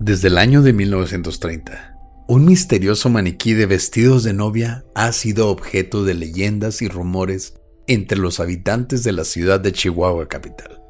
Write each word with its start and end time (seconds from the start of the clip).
Desde 0.00 0.28
el 0.28 0.38
año 0.38 0.62
de 0.62 0.72
1930, 0.72 1.96
un 2.28 2.44
misterioso 2.44 3.08
maniquí 3.08 3.54
de 3.54 3.66
vestidos 3.66 4.22
de 4.22 4.32
novia 4.32 4.84
ha 4.94 5.10
sido 5.10 5.48
objeto 5.48 6.04
de 6.04 6.14
leyendas 6.14 6.82
y 6.82 6.88
rumores 6.88 7.54
entre 7.88 8.16
los 8.16 8.38
habitantes 8.38 9.02
de 9.02 9.10
la 9.10 9.24
ciudad 9.24 9.58
de 9.58 9.72
Chihuahua 9.72 10.28
capital. 10.28 10.80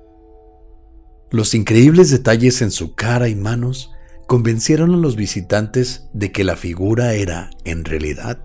Los 1.30 1.54
increíbles 1.54 2.10
detalles 2.10 2.60
en 2.60 2.70
su 2.70 2.94
cara 2.94 3.28
y 3.28 3.34
manos 3.34 3.92
convencieron 4.26 4.92
a 4.92 4.98
los 4.98 5.16
visitantes 5.16 6.08
de 6.12 6.30
que 6.30 6.44
la 6.44 6.56
figura 6.56 7.14
era, 7.14 7.48
en 7.64 7.86
realidad, 7.86 8.44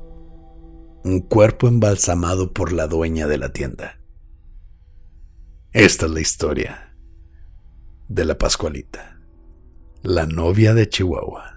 un 1.03 1.19
cuerpo 1.19 1.67
embalsamado 1.67 2.53
por 2.53 2.71
la 2.71 2.87
dueña 2.87 3.27
de 3.27 3.37
la 3.37 3.51
tienda. 3.51 3.99
Esta 5.73 6.05
es 6.05 6.11
la 6.13 6.21
historia 6.21 6.95
de 8.07 8.23
la 8.23 8.37
Pascualita. 8.37 9.12
La 10.05 10.25
novia 10.25 10.73
de 10.73 10.89
Chihuahua. 10.89 11.55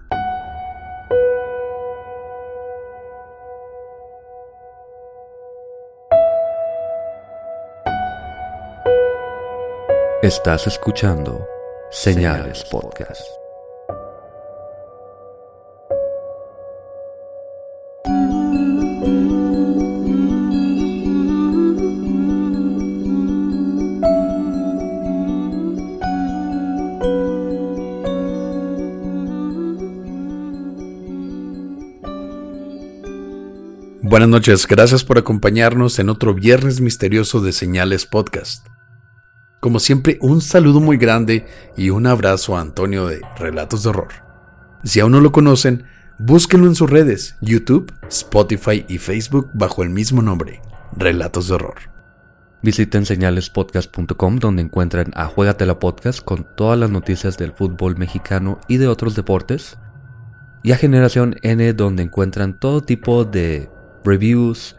Estás 10.21 10.65
escuchando 10.65 11.45
Señales 11.91 12.63
Podcast. 12.71 13.21
Buenas 34.17 34.29
noches, 34.29 34.65
gracias 34.65 35.03
por 35.03 35.19
acompañarnos 35.19 35.99
en 35.99 36.09
otro 36.09 36.33
viernes 36.33 36.81
misterioso 36.81 37.39
de 37.39 37.51
Señales 37.51 38.07
Podcast. 38.07 38.65
Como 39.59 39.79
siempre, 39.79 40.17
un 40.21 40.41
saludo 40.41 40.79
muy 40.79 40.97
grande 40.97 41.45
y 41.77 41.91
un 41.91 42.07
abrazo 42.07 42.57
a 42.57 42.61
Antonio 42.61 43.05
de 43.05 43.21
Relatos 43.37 43.83
de 43.83 43.89
Horror. 43.89 44.07
Si 44.83 44.99
aún 45.01 45.11
no 45.11 45.21
lo 45.21 45.31
conocen, 45.31 45.83
búsquenlo 46.17 46.65
en 46.65 46.73
sus 46.73 46.89
redes, 46.89 47.35
YouTube, 47.41 47.93
Spotify 48.09 48.83
y 48.87 48.97
Facebook 48.97 49.51
bajo 49.53 49.83
el 49.83 49.91
mismo 49.91 50.23
nombre, 50.23 50.63
Relatos 50.93 51.47
de 51.47 51.53
Horror. 51.53 51.75
Visiten 52.63 53.05
señalespodcast.com 53.05 54.39
donde 54.39 54.63
encuentran 54.63 55.11
a 55.13 55.27
Juegatela 55.27 55.77
Podcast 55.77 56.21
con 56.21 56.47
todas 56.55 56.79
las 56.79 56.89
noticias 56.89 57.37
del 57.37 57.51
fútbol 57.51 57.97
mexicano 57.97 58.61
y 58.67 58.77
de 58.77 58.87
otros 58.87 59.15
deportes. 59.15 59.77
Y 60.63 60.71
a 60.71 60.75
Generación 60.75 61.35
N 61.43 61.71
donde 61.73 62.01
encuentran 62.01 62.59
todo 62.59 62.81
tipo 62.81 63.23
de 63.23 63.69
reviews, 64.07 64.75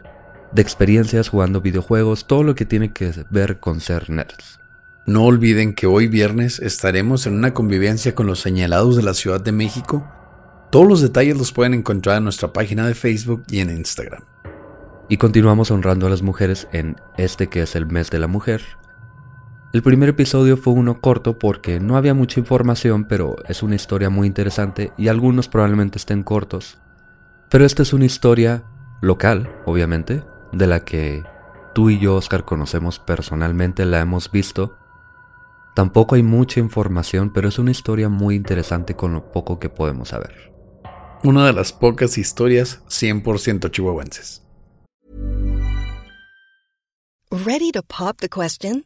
de 0.51 0.61
experiencias 0.61 1.29
jugando 1.29 1.61
videojuegos, 1.61 2.25
todo 2.25 2.43
lo 2.43 2.55
que 2.55 2.65
tiene 2.65 2.91
que 2.91 3.13
ver 3.29 3.59
con 3.59 3.79
ser 3.79 4.09
nerds. 4.09 4.59
No 5.05 5.25
olviden 5.25 5.73
que 5.73 5.87
hoy 5.87 6.07
viernes 6.07 6.59
estaremos 6.59 7.25
en 7.25 7.35
una 7.35 7.53
convivencia 7.53 8.15
con 8.15 8.27
los 8.27 8.39
señalados 8.41 8.95
de 8.95 9.03
la 9.03 9.13
Ciudad 9.13 9.41
de 9.41 9.51
México. 9.51 10.07
Todos 10.71 10.87
los 10.87 11.01
detalles 11.01 11.37
los 11.37 11.51
pueden 11.51 11.73
encontrar 11.73 12.17
en 12.17 12.25
nuestra 12.25 12.53
página 12.53 12.85
de 12.85 12.93
Facebook 12.93 13.43
y 13.49 13.59
en 13.59 13.69
Instagram. 13.69 14.23
Y 15.07 15.17
continuamos 15.17 15.71
honrando 15.71 16.05
a 16.05 16.09
las 16.09 16.21
mujeres 16.21 16.67
en 16.71 16.95
este 17.17 17.47
que 17.47 17.63
es 17.63 17.75
el 17.75 17.87
mes 17.87 18.11
de 18.11 18.19
la 18.19 18.27
mujer. 18.27 18.61
El 19.73 19.81
primer 19.81 20.09
episodio 20.09 20.57
fue 20.57 20.73
uno 20.73 20.99
corto 20.99 21.39
porque 21.39 21.79
no 21.79 21.95
había 21.95 22.13
mucha 22.13 22.39
información, 22.39 23.05
pero 23.05 23.35
es 23.47 23.63
una 23.63 23.75
historia 23.75 24.09
muy 24.09 24.27
interesante 24.27 24.91
y 24.97 25.07
algunos 25.07 25.47
probablemente 25.47 25.97
estén 25.97 26.23
cortos. 26.23 26.79
Pero 27.49 27.65
esta 27.65 27.81
es 27.81 27.93
una 27.93 28.05
historia 28.05 28.63
local, 29.01 29.61
obviamente, 29.65 30.23
de 30.51 30.67
la 30.67 30.83
que 30.85 31.23
tú 31.73 31.89
y 31.89 31.99
yo, 31.99 32.15
Oscar, 32.15 32.45
conocemos 32.45 32.99
personalmente, 32.99 33.85
la 33.85 33.99
hemos 33.99 34.31
visto. 34.31 34.75
Tampoco 35.75 36.15
hay 36.15 36.23
mucha 36.23 36.59
información, 36.59 37.31
pero 37.31 37.47
es 37.47 37.59
una 37.59 37.71
historia 37.71 38.09
muy 38.09 38.35
interesante 38.35 38.95
con 38.95 39.13
lo 39.13 39.31
poco 39.31 39.59
que 39.59 39.69
podemos 39.69 40.09
saber. 40.09 40.51
Una 41.23 41.45
de 41.45 41.53
las 41.53 41.73
pocas 41.73 42.17
historias 42.17 42.81
100% 42.87 43.71
chihuahuenses. 43.71 44.43
Ready 47.31 47.71
to 47.71 47.83
pop 47.83 48.17
the 48.19 48.29
question? 48.29 48.85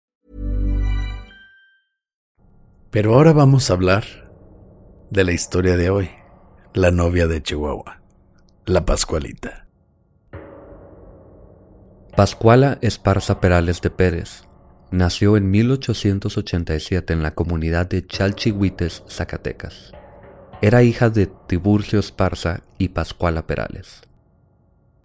Pero 2.91 3.13
ahora 3.13 3.31
vamos 3.31 3.69
a 3.69 3.73
hablar 3.73 4.03
de 5.11 5.23
la 5.23 5.31
historia 5.31 5.77
de 5.77 5.89
hoy: 5.89 6.09
la 6.73 6.91
novia 6.91 7.25
de 7.25 7.41
Chihuahua, 7.41 8.01
la 8.65 8.85
Pascualita. 8.85 9.65
Pascuala 12.17 12.79
Esparza 12.81 13.39
Perales 13.39 13.79
de 13.79 13.91
Pérez 13.91 14.43
nació 14.91 15.37
en 15.37 15.49
1887 15.49 17.13
en 17.13 17.23
la 17.23 17.31
comunidad 17.31 17.87
de 17.87 18.05
Chalchihuites, 18.05 19.05
Zacatecas. 19.07 19.93
Era 20.61 20.83
hija 20.83 21.09
de 21.09 21.31
Tiburcio 21.47 21.97
Esparza 21.97 22.59
y 22.77 22.89
Pascuala 22.89 23.47
Perales. 23.47 24.01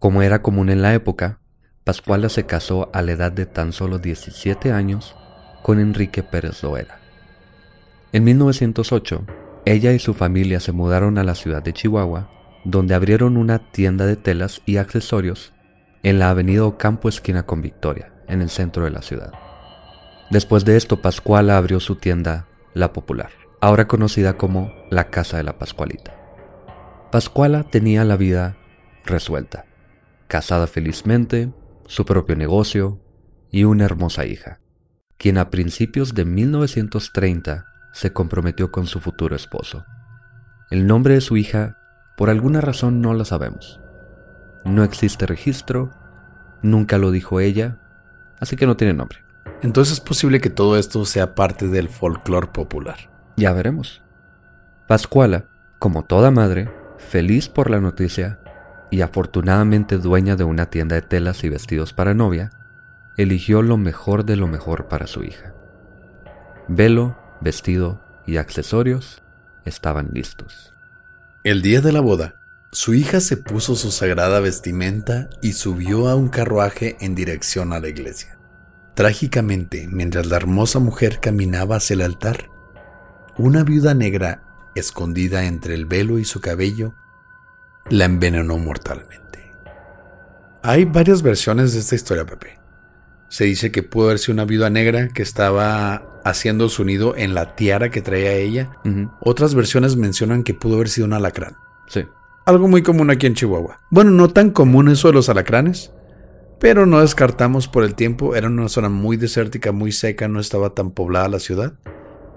Como 0.01 0.23
era 0.23 0.43
común 0.43 0.71
en 0.71 0.83
la 0.83 0.93
época, 0.93 1.39
Pascuala 1.85 2.31
se 2.31 2.47
casó 2.47 2.91
a 2.93 3.01
la 3.03 3.13
edad 3.13 3.31
de 3.31 3.47
tan 3.47 3.73
solo 3.73 4.01
17 4.01 4.73
años 4.73 5.15
con 5.63 5.79
Enrique 5.79 6.25
Pérez 6.25 6.65
Loera. 6.65 7.06
En 8.17 8.25
1908, 8.25 9.27
ella 9.67 9.93
y 9.93 9.99
su 9.99 10.15
familia 10.15 10.59
se 10.59 10.73
mudaron 10.73 11.19
a 11.19 11.23
la 11.23 11.35
ciudad 11.35 11.63
de 11.63 11.75
Chihuahua, 11.75 12.31
donde 12.65 12.95
abrieron 12.95 13.37
una 13.37 13.71
tienda 13.71 14.07
de 14.07 14.17
telas 14.17 14.63
y 14.65 14.79
accesorios 14.79 15.53
en 16.03 16.19
la 16.19 16.31
avenida 16.31 16.65
Ocampo 16.65 17.11
esquina 17.11 17.45
con 17.45 17.61
Victoria, 17.61 18.15
en 18.27 18.41
el 18.41 18.49
centro 18.49 18.85
de 18.85 18.91
la 18.91 19.03
ciudad. 19.03 19.35
Después 20.31 20.65
de 20.65 20.79
esto, 20.79 21.03
Pascuala 21.03 21.59
abrió 21.59 21.79
su 21.79 21.97
tienda 21.97 22.49
La 22.73 22.95
Popular, 22.95 23.29
ahora 23.61 23.87
conocida 23.87 24.39
como 24.39 24.73
la 24.91 25.11
Casa 25.11 25.37
de 25.37 25.43
la 25.43 25.59
Pascualita. 25.59 26.17
Pascuala 27.13 27.65
tenía 27.65 28.03
la 28.07 28.17
vida 28.17 28.57
resuelta, 29.05 29.67
casada 30.27 30.67
felizmente, 30.67 31.53
su 31.85 32.07
propio 32.07 32.35
negocio 32.35 32.99
y 33.51 33.65
una 33.65 33.85
hermosa 33.85 34.25
hija, 34.25 34.61
quien 35.19 35.37
a 35.37 35.51
principios 35.51 36.15
de 36.15 36.25
1930 36.25 37.76
se 37.97 38.13
comprometió 38.13 38.71
con 38.71 38.87
su 38.87 39.01
futuro 39.01 39.35
esposo. 39.35 39.87
El 40.69 40.87
nombre 40.87 41.15
de 41.15 41.23
su 41.23 41.39
hija, 41.39 41.79
por 42.15 42.29
alguna 42.29 42.61
razón 42.61 43.01
no 43.01 43.15
lo 43.15 43.25
sabemos, 43.25 43.81
no 44.67 44.85
existe 44.85 45.25
registro, 45.25 45.95
nunca 46.61 46.99
lo 46.99 47.11
dijo 47.11 47.41
ella, 47.41 47.79
así 48.39 48.55
que 48.55 48.67
no 48.67 48.77
tiene 48.77 48.93
nombre. 48.93 49.25
Entonces 49.63 49.95
es 49.95 50.01
posible 50.01 50.43
que 50.43 50.51
todo 50.51 50.77
esto 50.77 51.07
sea 51.07 51.35
parte 51.35 51.69
del 51.69 51.89
folclore 51.89 52.49
popular. 52.49 52.99
Ya 53.39 53.55
veremos. 53.55 54.03
Pascuala, 54.87 55.47
como 55.79 56.05
toda 56.05 56.31
madre, 56.31 56.71
feliz 56.99 57.49
por 57.49 57.71
la 57.71 57.81
noticia 57.81 58.41
y 58.91 59.01
afortunadamente 59.01 59.97
dueña 59.97 60.37
de 60.37 60.45
una 60.45 60.67
tienda 60.67 60.97
de 60.97 61.03
telas 61.03 61.45
y 61.45 61.49
vestidos 61.49 61.95
para 61.95 62.13
novia, 62.13 62.51
eligió 63.17 63.63
lo 63.63 63.79
mejor 63.79 64.27
de 64.27 64.37
lo 64.37 64.49
mejor 64.49 64.87
para 64.87 65.07
su 65.07 65.25
hija. 65.25 65.55
Velo, 66.69 67.17
vestido 67.41 68.01
y 68.27 68.37
accesorios 68.37 69.23
estaban 69.65 70.11
listos. 70.13 70.73
El 71.45 71.63
día 71.63 71.81
de 71.81 71.93
la 71.93 72.01
boda, 72.01 72.37
su 72.73 72.95
hija 72.95 73.21
se 73.21 73.37
puso 73.37 73.77
su 73.77 73.91
sagrada 73.91 74.41
vestimenta 74.41 75.31
y 75.41 75.53
subió 75.53 76.09
a 76.09 76.15
un 76.15 76.29
carruaje 76.29 76.97
en 77.01 77.15
dirección 77.15 77.73
a 77.73 77.81
la 77.81 77.89
iglesia. 77.89 78.39
Trágicamente, 78.95 79.89
mientras 79.91 80.27
la 80.27 80.37
hermosa 80.37 80.79
mujer 80.79 81.21
caminaba 81.21 81.77
hacia 81.77 81.95
el 81.95 82.03
altar, 82.03 82.51
una 83.39 83.63
viuda 83.63 83.95
negra, 83.95 84.43
escondida 84.75 85.45
entre 85.45 85.75
el 85.75 85.87
velo 85.87 86.19
y 86.19 86.25
su 86.25 86.41
cabello, 86.41 86.95
la 87.89 88.07
envenenó 88.07 88.59
mortalmente. 88.59 89.53
Hay 90.63 90.85
varias 90.85 91.23
versiones 91.23 91.73
de 91.75 91.81
esta 91.81 91.95
historia, 91.95 92.27
Pepe. 92.27 92.59
Se 93.29 93.45
dice 93.45 93.73
que 93.73 93.83
pudo 93.83 94.07
haber 94.07 94.19
sido 94.19 94.35
una 94.35 94.45
viuda 94.45 94.71
negra 94.71 95.09
que 95.09 95.23
estaba 95.23 96.21
haciendo 96.25 96.69
su 96.69 96.85
nido 96.85 97.15
en 97.17 97.35
la 97.35 97.55
tiara 97.55 97.91
que 97.91 98.03
traía 98.03 98.33
ella. 98.33 98.71
Otras 99.21 99.55
versiones 99.55 99.97
mencionan 99.97 100.43
que 100.43 100.55
pudo 100.55 100.77
haber 100.77 100.89
sido 100.89 101.07
un 101.07 101.13
alacrán. 101.13 101.57
Sí. 101.89 102.05
Algo 102.45 102.69
muy 102.69 102.83
común 102.83 103.11
aquí 103.11 103.27
en 103.27 103.35
Chihuahua. 103.35 103.81
Bueno, 103.91 104.11
no 104.13 104.29
tan 104.29 104.51
común 104.51 104.89
eso 104.89 105.09
de 105.09 105.15
los 105.15 105.29
alacranes, 105.29 105.93
pero 106.61 106.87
no 106.87 107.01
descartamos 107.01 107.69
por 107.69 107.83
el 107.85 107.95
tiempo. 107.95 108.37
Era 108.37 108.49
una 108.49 108.69
zona 108.69 108.89
muy 108.89 109.17
desértica, 109.17 109.73
muy 109.73 109.93
seca, 109.93 110.29
no 110.29 110.41
estaba 110.41 110.71
tan 110.71 110.93
poblada 110.93 111.29
la 111.29 111.41
ciudad. 111.41 111.75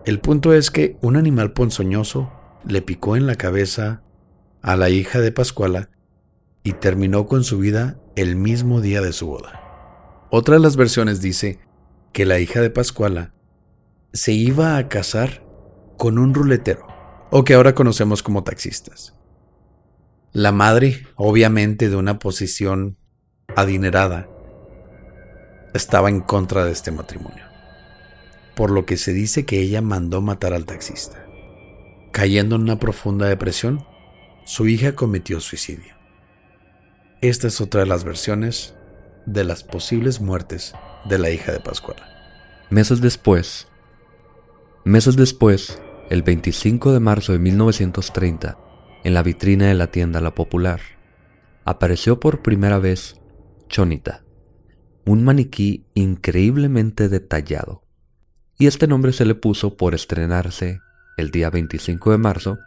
El 0.06 0.20
punto 0.20 0.54
es 0.54 0.72
que 0.72 0.98
un 1.02 1.16
animal 1.16 1.54
ponzoñoso 1.54 2.32
le 2.66 2.82
picó 2.82 3.16
en 3.16 3.28
la 3.28 3.36
cabeza 3.36 4.02
a 4.62 4.76
la 4.76 4.90
hija 4.90 5.20
de 5.20 5.32
Pascuala 5.32 5.90
y 6.64 6.74
terminó 6.74 7.28
con 7.28 7.44
su 7.44 7.60
vida 7.60 8.00
el 8.16 8.36
mismo 8.36 8.82
día 8.82 9.02
de 9.02 9.14
su 9.14 9.28
boda. 9.28 9.59
Otra 10.32 10.56
de 10.56 10.62
las 10.62 10.76
versiones 10.76 11.22
dice 11.22 11.60
que 12.14 12.26
la 12.26 12.40
hija 12.40 12.62
de 12.62 12.70
Pascuala 12.70 13.34
se 14.14 14.32
iba 14.32 14.78
a 14.78 14.88
casar 14.88 15.44
con 15.98 16.20
un 16.20 16.36
ruletero, 16.36 16.86
o 17.32 17.44
que 17.44 17.56
ahora 17.56 17.74
conocemos 17.74 18.22
como 18.22 18.44
taxistas. 18.44 19.16
La 20.32 20.52
madre, 20.52 21.08
obviamente 21.16 21.90
de 21.90 21.96
una 21.96 22.20
posición 22.20 22.98
adinerada, 23.56 24.30
estaba 25.74 26.10
en 26.10 26.22
contra 26.22 26.64
de 26.64 26.72
este 26.72 26.92
matrimonio, 26.92 27.46
por 28.56 28.70
lo 28.70 28.86
que 28.86 28.98
se 28.98 29.14
dice 29.14 29.46
que 29.46 29.60
ella 29.60 29.82
mandó 29.82 30.22
matar 30.22 30.54
al 30.54 30.66
taxista. 30.66 31.26
Cayendo 32.12 32.56
en 32.56 32.64
una 32.64 32.80
profunda 32.80 33.28
depresión, 33.28 33.84
su 34.46 34.68
hija 34.68 34.94
cometió 34.94 35.40
suicidio. 35.40 35.96
Esta 37.22 37.48
es 37.48 37.62
otra 37.62 37.82
de 37.82 37.88
las 37.88 38.04
versiones 38.04 38.76
de 39.26 39.44
las 39.44 39.64
posibles 39.64 40.22
muertes 40.22 40.74
de 41.06 41.18
la 41.18 41.30
hija 41.30 41.52
de 41.52 41.60
Pascuala. 41.60 42.08
Meses 42.70 43.02
después, 43.02 43.68
meses 44.84 45.16
después, 45.16 45.82
el 46.10 46.24
25 46.24 46.94
de 46.94 47.00
marzo 47.00 47.34
de 47.34 47.40
1930, 47.40 48.58
en 49.04 49.14
la 49.14 49.24
vitrina 49.24 49.68
de 49.68 49.76
la 49.76 49.88
tienda 49.88 50.22
La 50.22 50.36
Popular, 50.36 50.82
apareció 51.66 52.20
por 52.20 52.42
primera 52.42 52.80
vez 52.80 53.20
Chonita, 53.68 54.24
un 55.06 55.24
maniquí 55.24 55.86
increíblemente 55.94 57.10
detallado. 57.10 57.84
Y 58.58 58.68
este 58.68 58.88
nombre 58.88 59.14
se 59.14 59.26
le 59.26 59.36
puso 59.36 59.78
por 59.78 59.96
estrenarse 59.96 60.82
el 61.18 61.32
día 61.32 61.50
25 61.50 62.12
de 62.12 62.18
marzo 62.18 62.60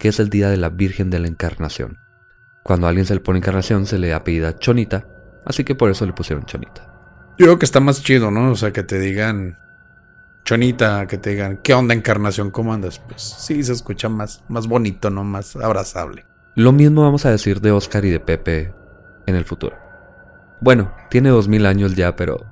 que 0.00 0.08
es 0.08 0.18
el 0.18 0.30
día 0.30 0.48
de 0.48 0.56
la 0.56 0.70
Virgen 0.70 1.10
de 1.10 1.20
la 1.20 1.28
Encarnación. 1.28 1.98
Cuando 2.64 2.86
a 2.86 2.88
alguien 2.88 3.06
se 3.06 3.14
le 3.14 3.20
pone 3.20 3.38
encarnación 3.38 3.86
se 3.86 3.98
le 3.98 4.12
apellida 4.14 4.58
Chonita, 4.58 5.06
así 5.44 5.64
que 5.64 5.74
por 5.74 5.90
eso 5.90 6.06
le 6.06 6.12
pusieron 6.12 6.44
Chonita. 6.44 6.86
Yo 7.38 7.46
creo 7.46 7.58
que 7.58 7.64
está 7.64 7.80
más 7.80 8.02
chido, 8.02 8.30
¿no? 8.30 8.50
O 8.50 8.56
sea, 8.56 8.72
que 8.72 8.82
te 8.82 8.98
digan 8.98 9.56
Chonita, 10.44 11.06
que 11.06 11.18
te 11.18 11.30
digan, 11.30 11.58
¿qué 11.62 11.74
onda 11.74 11.94
encarnación? 11.94 12.50
¿Cómo 12.50 12.72
andas? 12.72 12.98
Pues 12.98 13.22
sí, 13.22 13.62
se 13.62 13.72
escucha 13.72 14.08
más, 14.08 14.42
más 14.48 14.66
bonito, 14.66 15.10
¿no? 15.10 15.24
Más 15.24 15.56
abrazable. 15.56 16.26
Lo 16.54 16.72
mismo 16.72 17.02
vamos 17.02 17.24
a 17.24 17.30
decir 17.30 17.60
de 17.60 17.70
Oscar 17.70 18.04
y 18.04 18.10
de 18.10 18.20
Pepe 18.20 18.74
en 19.26 19.36
el 19.36 19.44
futuro. 19.44 19.76
Bueno, 20.60 20.92
tiene 21.08 21.30
dos 21.30 21.48
mil 21.48 21.66
años 21.66 21.94
ya, 21.94 22.16
pero... 22.16 22.44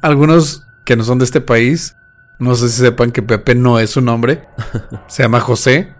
Algunos 0.00 0.66
que 0.84 0.96
no 0.96 1.04
son 1.04 1.18
de 1.18 1.24
este 1.24 1.40
país, 1.40 1.96
no 2.38 2.54
sé 2.54 2.68
si 2.68 2.80
sepan 2.80 3.12
que 3.12 3.22
Pepe 3.22 3.54
no 3.54 3.78
es 3.78 3.90
su 3.90 4.00
nombre. 4.00 4.48
se 5.06 5.22
llama 5.22 5.40
José. 5.40 5.94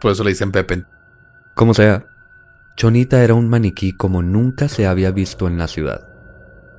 Por 0.00 0.12
eso 0.12 0.24
le 0.24 0.30
dicen 0.30 0.52
Pepe. 0.52 0.84
Como 1.54 1.74
sea, 1.74 2.06
Chonita 2.76 3.22
era 3.22 3.34
un 3.34 3.48
maniquí 3.48 3.92
como 3.92 4.22
nunca 4.22 4.68
se 4.68 4.86
había 4.86 5.10
visto 5.10 5.46
en 5.46 5.58
la 5.58 5.68
ciudad. 5.68 6.08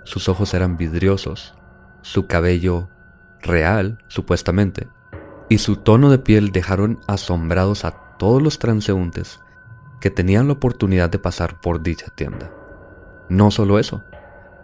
Sus 0.04 0.30
ojos 0.30 0.54
eran 0.54 0.78
vidriosos, 0.78 1.54
su 2.02 2.26
cabello 2.26 2.90
real, 3.42 4.00
supuestamente, 4.08 4.88
y 5.50 5.60
su 5.60 5.78
tono 5.78 6.10
de 6.10 6.18
piel 6.18 6.52
dejaron 6.52 7.00
asombrados 7.08 7.86
a 7.86 7.92
todos 8.18 8.42
los 8.42 8.58
transeúntes 8.60 9.40
que 10.00 10.10
tenían 10.10 10.48
la 10.48 10.54
oportunidad 10.54 11.10
de 11.10 11.20
pasar 11.20 11.62
por 11.62 11.84
dicha 11.84 12.08
tienda. 12.16 12.52
No 13.30 13.52
solo 13.52 13.78
eso, 13.78 14.04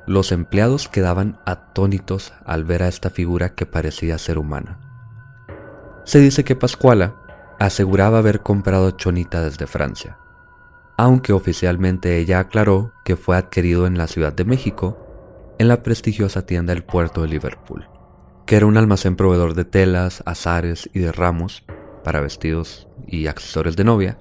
los 0.08 0.32
empleados 0.32 0.88
quedaban 0.88 1.40
atónitos 1.46 2.34
al 2.46 2.64
ver 2.64 2.84
a 2.84 2.88
esta 2.88 3.10
figura 3.10 3.54
que 3.54 3.66
parecía 3.66 4.18
ser 4.18 4.38
humana. 4.38 4.80
Se 6.04 6.20
dice 6.20 6.44
que 6.44 6.56
Pascuala 6.56 7.16
aseguraba 7.60 8.20
haber 8.20 8.42
comprado 8.42 8.92
Chonita 8.92 9.42
desde 9.44 9.68
Francia, 9.68 10.18
aunque 10.98 11.32
oficialmente 11.32 12.18
ella 12.18 12.40
aclaró 12.40 12.92
que 13.06 13.16
fue 13.16 13.38
adquirido 13.38 13.86
en 13.86 13.98
la 13.98 14.08
Ciudad 14.08 14.34
de 14.34 14.46
México 14.46 14.98
en 15.60 15.68
la 15.68 15.84
prestigiosa 15.84 16.46
tienda 16.46 16.74
del 16.74 16.84
puerto 16.84 17.22
de 17.22 17.28
Liverpool, 17.28 17.88
que 18.46 18.56
era 18.56 18.66
un 18.66 18.78
almacén 18.78 19.16
proveedor 19.16 19.54
de 19.54 19.66
telas, 19.66 20.24
azares 20.26 20.90
y 20.94 21.00
de 21.00 21.12
ramos 21.12 21.64
para 22.04 22.20
vestidos 22.20 22.88
y 23.08 23.28
accesorios 23.28 23.76
de 23.76 23.84
novia, 23.84 24.20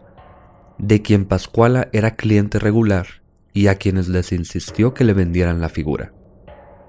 de 0.79 1.01
quien 1.01 1.25
Pascuala 1.25 1.89
era 1.93 2.13
cliente 2.13 2.59
regular 2.59 3.07
y 3.55 3.69
a 3.69 3.77
quienes 3.77 4.09
les 4.09 4.33
insistió 4.33 4.93
que 4.93 5.05
le 5.05 5.15
vendieran 5.15 5.63
la 5.63 5.71
figura. 5.71 6.13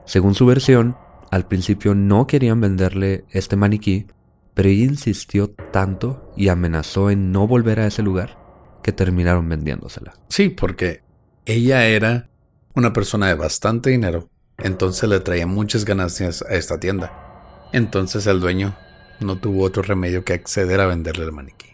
Según 0.05 0.35
su 0.35 0.45
versión, 0.45 0.97
al 1.31 1.47
principio 1.47 1.95
no 1.95 2.27
querían 2.27 2.59
venderle 2.59 3.25
este 3.31 3.55
maniquí 3.55 4.07
pero 4.53 4.69
ella 4.69 4.85
insistió 4.85 5.51
tanto 5.51 6.33
y 6.35 6.47
amenazó 6.47 7.12
en 7.12 7.31
no 7.31 7.45
volver 7.45 7.79
a 7.79 7.85
ese 7.85 8.01
lugar 8.01 8.46
que 8.84 8.91
terminaron 8.91 9.48
vendiéndosela. 9.48 10.13
Sí, 10.29 10.50
porque 10.50 11.01
ella 11.46 11.86
era 11.86 12.29
una 12.74 12.93
persona 12.93 13.27
de 13.27 13.36
bastante 13.36 13.89
dinero, 13.89 14.29
entonces 14.57 15.10
le 15.10 15.19
traía 15.19 15.48
muchas 15.48 15.86
ganancias 15.86 16.43
a 16.43 16.55
esta 16.55 16.79
tienda. 16.79 17.69
Entonces 17.74 18.27
el 18.27 18.39
dueño 18.39 18.77
no 19.19 19.39
tuvo 19.39 19.63
otro 19.63 19.84
remedio 19.84 20.24
que 20.24 20.34
acceder 20.34 20.79
a 20.79 20.88
venderle 20.88 21.25
el 21.25 21.31
maniquí. 21.31 21.69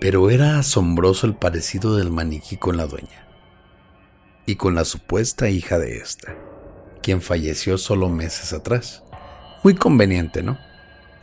Pero 0.00 0.30
era 0.30 0.58
asombroso 0.58 1.26
el 1.26 1.36
parecido 1.36 1.96
del 1.96 2.10
maniquí 2.10 2.56
con 2.56 2.76
la 2.76 2.86
dueña 2.86 3.26
y 4.46 4.56
con 4.56 4.74
la 4.74 4.84
supuesta 4.84 5.48
hija 5.48 5.78
de 5.78 5.96
esta, 5.96 6.36
quien 7.02 7.20
falleció 7.20 7.78
solo 7.78 8.08
meses 8.08 8.52
atrás. 8.52 9.02
Muy 9.64 9.74
conveniente, 9.74 10.42
¿no? 10.42 10.58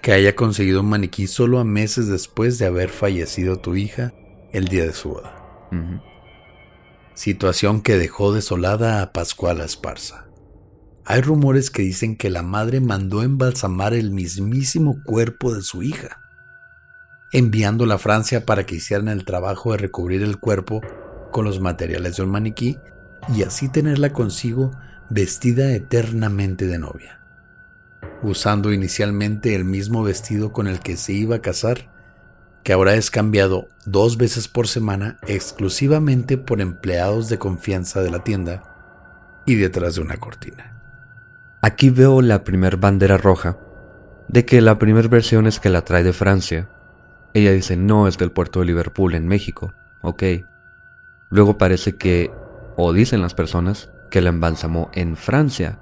que 0.04 0.12
haya 0.12 0.36
conseguido 0.36 0.82
un 0.82 0.90
maniquí 0.90 1.28
solo 1.28 1.60
a 1.60 1.64
meses 1.64 2.08
después 2.08 2.60
de 2.60 2.66
haber 2.66 2.90
fallecido 2.90 3.60
tu 3.60 3.76
hija 3.76 4.14
el 4.54 4.70
día 4.70 4.86
de 4.86 4.94
su 4.94 5.10
boda. 5.10 5.36
Situación 7.14 7.82
que 7.82 7.98
dejó 7.98 8.34
desolada 8.34 9.02
a 9.02 9.12
Pascuala 9.12 9.66
Esparza. 9.66 10.28
Hay 11.06 11.22
rumores 11.22 11.70
que 11.70 11.82
dicen 11.82 12.16
que 12.16 12.30
la 12.30 12.44
madre 12.44 12.80
mandó 12.80 13.24
embalsamar 13.24 13.94
el 13.94 14.12
mismísimo 14.12 15.04
cuerpo 15.04 15.54
de 15.54 15.62
su 15.62 15.84
hija, 15.84 16.22
enviándola 17.34 17.96
a 17.96 17.98
Francia 18.00 18.46
para 18.46 18.66
que 18.66 18.76
hicieran 18.76 19.10
el 19.10 19.26
trabajo 19.26 19.74
de 19.74 19.80
recubrir 19.80 20.24
el 20.24 20.40
cuerpo 20.40 20.82
con 21.32 21.44
los 21.44 21.60
materiales 21.60 22.16
de 22.16 22.24
un 22.24 22.30
maniquí 22.30 22.78
y 23.36 23.44
así 23.44 23.68
tenerla 23.68 24.14
consigo 24.14 24.72
vestida 25.10 25.74
eternamente 25.74 26.68
de 26.68 26.80
novia 26.80 27.24
usando 28.24 28.72
inicialmente 28.72 29.56
el 29.56 29.66
mismo 29.66 30.04
vestido 30.04 30.54
con 30.54 30.68
el 30.68 30.80
que 30.80 30.98
se 30.98 31.14
iba 31.14 31.38
a 31.38 31.42
casar, 31.42 31.93
que 32.64 32.74
ahora 32.74 32.96
es 32.96 33.12
cambiado 33.12 33.68
dos 33.86 34.18
veces 34.18 34.48
por 34.48 34.68
semana 34.68 35.18
exclusivamente 35.28 36.38
por 36.38 36.62
empleados 36.62 37.30
de 37.30 37.38
confianza 37.38 38.02
de 38.02 38.10
la 38.10 38.24
tienda 38.24 38.64
y 39.46 39.56
detrás 39.56 39.96
de 39.96 40.02
una 40.02 40.18
cortina. 40.18 40.74
Aquí 41.62 41.90
veo 41.90 42.22
la 42.22 42.44
primer 42.44 42.78
bandera 42.78 43.18
roja, 43.18 43.58
de 44.28 44.46
que 44.46 44.62
la 44.62 44.80
primera 44.80 45.08
versión 45.08 45.48
es 45.48 45.60
que 45.60 45.70
la 45.70 45.84
trae 45.84 46.04
de 46.04 46.14
Francia. 46.14 46.70
Ella 47.34 47.52
dice 47.52 47.78
no 47.78 48.08
es 48.08 48.18
del 48.18 48.32
puerto 48.32 48.60
de 48.60 48.66
Liverpool 48.66 49.16
en 49.16 49.28
México, 49.28 49.74
ok. 50.02 50.24
Luego 51.30 51.58
parece 51.58 51.96
que 51.96 52.32
o 52.76 52.94
dicen 52.94 53.22
las 53.22 53.34
personas, 53.34 53.90
que 54.10 54.22
la 54.22 54.30
embalsamó 54.30 54.90
en 54.94 55.16
Francia. 55.16 55.80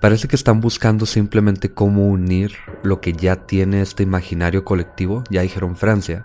Parece 0.00 0.28
que 0.28 0.36
están 0.36 0.60
buscando 0.60 1.06
simplemente 1.06 1.72
cómo 1.72 2.06
unir 2.06 2.52
lo 2.84 3.00
que 3.00 3.12
ya 3.12 3.46
tiene 3.46 3.80
este 3.80 4.04
imaginario 4.04 4.64
colectivo. 4.64 5.24
Ya 5.28 5.42
dijeron 5.42 5.76
Francia, 5.76 6.24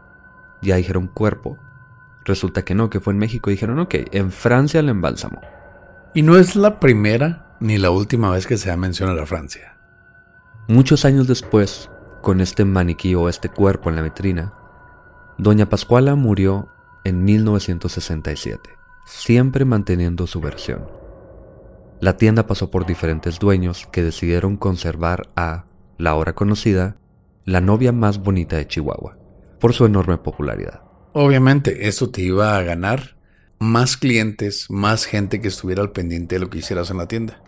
ya 0.62 0.76
dijeron 0.76 1.08
cuerpo. 1.08 1.58
Resulta 2.24 2.64
que 2.64 2.76
no, 2.76 2.90
que 2.90 3.00
fue 3.00 3.14
en 3.14 3.20
México 3.20 3.50
y 3.50 3.54
dijeron, 3.54 3.80
ok, 3.80 3.96
en 4.12 4.32
Francia 4.32 4.82
la 4.84 4.92
embalsamó. 4.92 5.42
Y 6.14 6.22
no 6.22 6.38
es 6.38 6.56
la 6.56 6.80
primera 6.80 7.58
ni 7.60 7.78
la 7.78 7.90
última 7.90 8.30
vez 8.30 8.46
que 8.46 8.58
se 8.58 8.70
ha 8.70 8.78
mencionado 8.78 9.22
a 9.24 9.26
Francia. 9.26 9.78
Muchos 10.68 11.04
años 11.04 11.28
después, 11.28 11.90
con 12.22 12.42
este 12.42 12.66
maniquí 12.66 13.16
o 13.16 13.28
este 13.28 13.50
cuerpo 13.50 13.90
en 13.90 13.96
la 13.96 14.04
vitrina, 14.04 14.54
Doña 15.38 15.68
Pascuala 15.68 16.14
murió 16.16 16.70
en 17.04 17.26
1967, 17.26 18.70
siempre 19.06 19.66
manteniendo 19.66 20.28
su 20.28 20.40
versión. 20.40 21.03
La 22.04 22.18
tienda 22.18 22.48
pasó 22.48 22.70
por 22.70 22.86
diferentes 22.86 23.40
dueños 23.40 23.88
que 23.90 24.04
decidieron 24.04 24.58
conservar 24.58 25.30
a, 25.38 25.64
la 25.98 26.10
ahora 26.10 26.36
conocida, 26.36 26.98
la 27.46 27.62
novia 27.62 27.94
más 27.94 28.18
bonita 28.18 28.58
de 28.58 28.68
Chihuahua, 28.68 29.18
por 29.58 29.72
su 29.72 29.86
enorme 29.86 30.18
popularidad. 30.18 30.82
Obviamente, 31.14 31.88
eso 31.88 32.10
te 32.10 32.22
iba 32.22 32.58
a 32.58 32.62
ganar 32.62 33.16
más 33.58 33.96
clientes, 33.96 34.70
más 34.70 35.06
gente 35.06 35.40
que 35.40 35.48
estuviera 35.48 35.82
al 35.82 35.94
pendiente 35.94 36.36
de 36.36 36.40
lo 36.42 36.50
que 36.50 36.58
hicieras 36.58 36.92
en 36.92 36.98
la 36.98 37.08
tienda. 37.08 37.42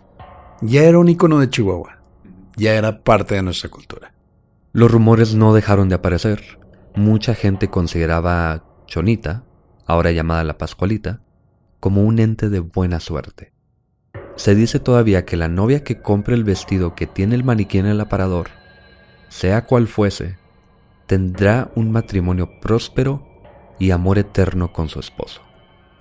Ya 0.62 0.84
era 0.84 1.00
un 1.00 1.10
icono 1.10 1.42
de 1.42 1.50
Chihuahua, 1.50 2.00
ya 2.56 2.76
era 2.76 3.04
parte 3.04 3.36
de 3.36 3.42
nuestra 3.42 3.70
cultura. 3.70 4.14
Los 4.72 4.90
rumores 4.90 5.36
no 5.36 5.54
dejaron 5.54 5.90
de 5.90 5.96
aparecer. 5.96 6.60
Mucha 6.96 7.36
gente 7.36 7.70
consideraba 7.70 8.54
a 8.54 8.64
Chonita, 8.86 9.44
ahora 9.86 10.14
llamada 10.14 10.46
la 10.46 10.58
Pascualita, 10.58 11.20
como 11.82 12.06
un 12.06 12.20
ente 12.20 12.48
de 12.48 12.62
buena 12.62 13.02
suerte. 13.02 13.55
Se 14.36 14.54
dice 14.54 14.80
todavía 14.80 15.25
que 15.25 15.38
la 15.38 15.48
novia 15.48 15.84
que 15.84 16.01
compre 16.01 16.36
el 16.36 16.44
vestido 16.44 16.94
que 16.94 17.08
tiene 17.08 17.36
el 17.36 17.44
maniquí 17.44 17.77
en 17.77 17.86
el 17.86 18.01
aparador, 18.01 18.50
sea 19.30 19.65
cual 19.65 19.88
fuese, 19.88 20.38
tendrá 21.08 21.72
un 21.75 21.92
matrimonio 21.92 22.60
próspero 22.60 23.25
y 23.80 23.92
amor 23.92 24.18
eterno 24.18 24.74
con 24.74 24.89
su 24.89 25.00
esposo. 25.00 25.42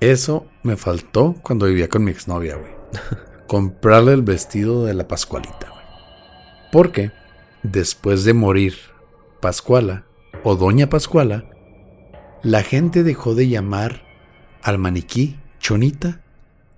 Eso 0.01 0.47
me 0.63 0.77
faltó 0.77 1.37
cuando 1.43 1.67
vivía 1.67 1.89
con 1.89 2.05
mi 2.05 2.11
exnovia, 2.11 2.57
güey. 2.57 2.73
Comprarle 3.47 4.13
el 4.13 4.23
vestido 4.23 4.85
de 4.85 4.95
la 4.95 5.07
Pascualita, 5.07 5.71
güey. 5.71 5.85
Porque 6.73 7.13
después 7.63 8.25
de 8.25 8.35
morir 8.35 8.75
Pascuala 9.41 10.07
o 10.43 10.57
Doña 10.57 10.89
Pascuala, 10.89 11.45
la 12.43 12.63
gente 12.63 13.05
dejó 13.05 13.35
de 13.35 13.49
llamar 13.49 14.03
al 14.63 14.79
maniquí 14.79 15.39
Chonita 15.61 16.21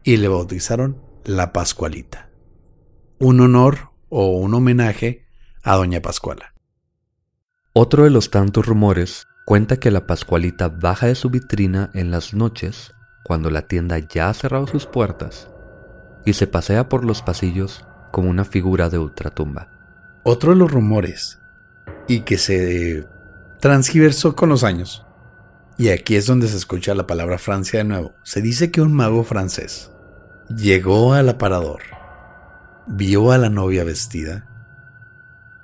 y 0.04 0.18
le 0.18 0.28
bautizaron 0.28 1.05
la 1.26 1.52
Pascualita. 1.52 2.30
Un 3.18 3.40
honor 3.40 3.90
o 4.08 4.36
un 4.36 4.54
homenaje 4.54 5.26
a 5.64 5.74
Doña 5.74 6.00
Pascuala. 6.00 6.54
Otro 7.72 8.04
de 8.04 8.10
los 8.10 8.30
tantos 8.30 8.64
rumores 8.64 9.26
cuenta 9.44 9.78
que 9.78 9.90
la 9.90 10.06
Pascualita 10.06 10.68
baja 10.68 11.08
de 11.08 11.16
su 11.16 11.28
vitrina 11.28 11.90
en 11.94 12.12
las 12.12 12.32
noches 12.32 12.92
cuando 13.24 13.50
la 13.50 13.66
tienda 13.66 13.98
ya 13.98 14.28
ha 14.28 14.34
cerrado 14.34 14.68
sus 14.68 14.86
puertas 14.86 15.50
y 16.24 16.34
se 16.34 16.46
pasea 16.46 16.88
por 16.88 17.04
los 17.04 17.22
pasillos 17.22 17.84
como 18.12 18.30
una 18.30 18.44
figura 18.44 18.88
de 18.88 18.98
ultratumba. 18.98 20.20
Otro 20.22 20.52
de 20.52 20.58
los 20.58 20.70
rumores 20.70 21.40
y 22.06 22.20
que 22.20 22.38
se 22.38 23.04
transgiversó 23.58 24.36
con 24.36 24.48
los 24.48 24.62
años. 24.62 25.04
Y 25.76 25.88
aquí 25.88 26.14
es 26.14 26.26
donde 26.26 26.46
se 26.46 26.56
escucha 26.56 26.94
la 26.94 27.08
palabra 27.08 27.38
Francia 27.38 27.80
de 27.80 27.84
nuevo. 27.84 28.14
Se 28.22 28.40
dice 28.40 28.70
que 28.70 28.80
un 28.80 28.92
mago 28.92 29.24
francés 29.24 29.90
Llegó 30.48 31.14
al 31.14 31.28
aparador, 31.28 31.80
vio 32.86 33.32
a 33.32 33.38
la 33.38 33.48
novia 33.48 33.84
vestida 33.84 34.46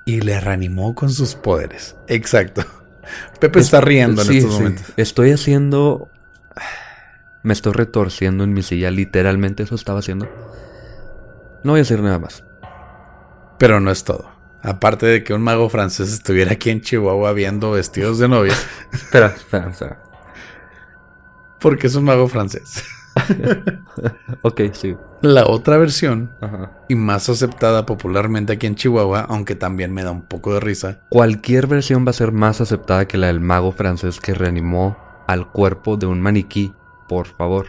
y 0.04 0.20
le 0.20 0.40
reanimó 0.40 0.94
con 0.94 1.10
sus 1.10 1.34
poderes. 1.34 1.96
Exacto. 2.08 2.64
Pepe 3.40 3.60
está 3.60 3.80
riendo 3.80 4.22
en 4.22 4.32
estos 4.32 4.52
momentos. 4.52 4.92
Estoy 4.96 5.30
haciendo. 5.30 6.08
Me 7.44 7.52
estoy 7.52 7.72
retorciendo 7.72 8.44
en 8.44 8.52
mi 8.52 8.62
silla. 8.62 8.90
Literalmente 8.90 9.64
eso 9.64 9.74
estaba 9.74 9.98
haciendo. 9.98 10.28
No 11.64 11.72
voy 11.72 11.80
a 11.80 11.82
decir 11.82 12.00
nada 12.00 12.18
más. 12.18 12.44
Pero 13.58 13.80
no 13.80 13.90
es 13.90 14.04
todo. 14.04 14.30
Aparte 14.62 15.06
de 15.06 15.24
que 15.24 15.34
un 15.34 15.42
mago 15.42 15.68
francés 15.68 16.12
estuviera 16.12 16.52
aquí 16.52 16.70
en 16.70 16.82
Chihuahua 16.82 17.32
viendo 17.32 17.72
vestidos 17.72 18.18
de 18.18 18.28
novia. 18.28 18.54
espera, 18.92 19.26
espera, 19.36 19.70
espera. 19.70 20.02
Porque 21.58 21.88
es 21.88 21.94
un 21.96 22.04
mago 22.04 22.28
francés. 22.28 22.84
ok, 24.42 24.60
sí. 24.72 24.96
La 25.22 25.46
otra 25.46 25.78
versión, 25.78 26.32
y 26.88 26.94
más 26.94 27.28
aceptada 27.28 27.86
popularmente 27.86 28.54
aquí 28.54 28.66
en 28.66 28.74
Chihuahua, 28.74 29.26
aunque 29.28 29.54
también 29.54 29.92
me 29.92 30.02
da 30.02 30.10
un 30.10 30.22
poco 30.22 30.54
de 30.54 30.60
risa. 30.60 31.02
Cualquier 31.10 31.66
versión 31.66 32.04
va 32.04 32.10
a 32.10 32.14
ser 32.14 32.32
más 32.32 32.60
aceptada 32.60 33.06
que 33.06 33.18
la 33.18 33.28
del 33.28 33.40
mago 33.40 33.72
francés 33.72 34.20
que 34.20 34.34
reanimó 34.34 34.96
al 35.26 35.50
cuerpo 35.50 35.96
de 35.96 36.06
un 36.06 36.20
maniquí, 36.20 36.74
por 37.08 37.26
favor. 37.26 37.66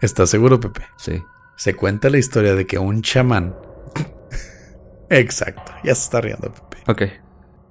¿Estás 0.00 0.30
seguro, 0.30 0.60
Pepe? 0.60 0.86
Sí. 0.96 1.22
Se 1.56 1.74
cuenta 1.74 2.10
la 2.10 2.18
historia 2.18 2.54
de 2.54 2.66
que 2.66 2.78
un 2.78 3.02
chamán. 3.02 3.54
Exacto, 5.10 5.72
ya 5.84 5.94
se 5.94 6.02
está 6.02 6.20
riendo, 6.20 6.52
Pepe. 6.52 6.82
Ok. 6.90 7.02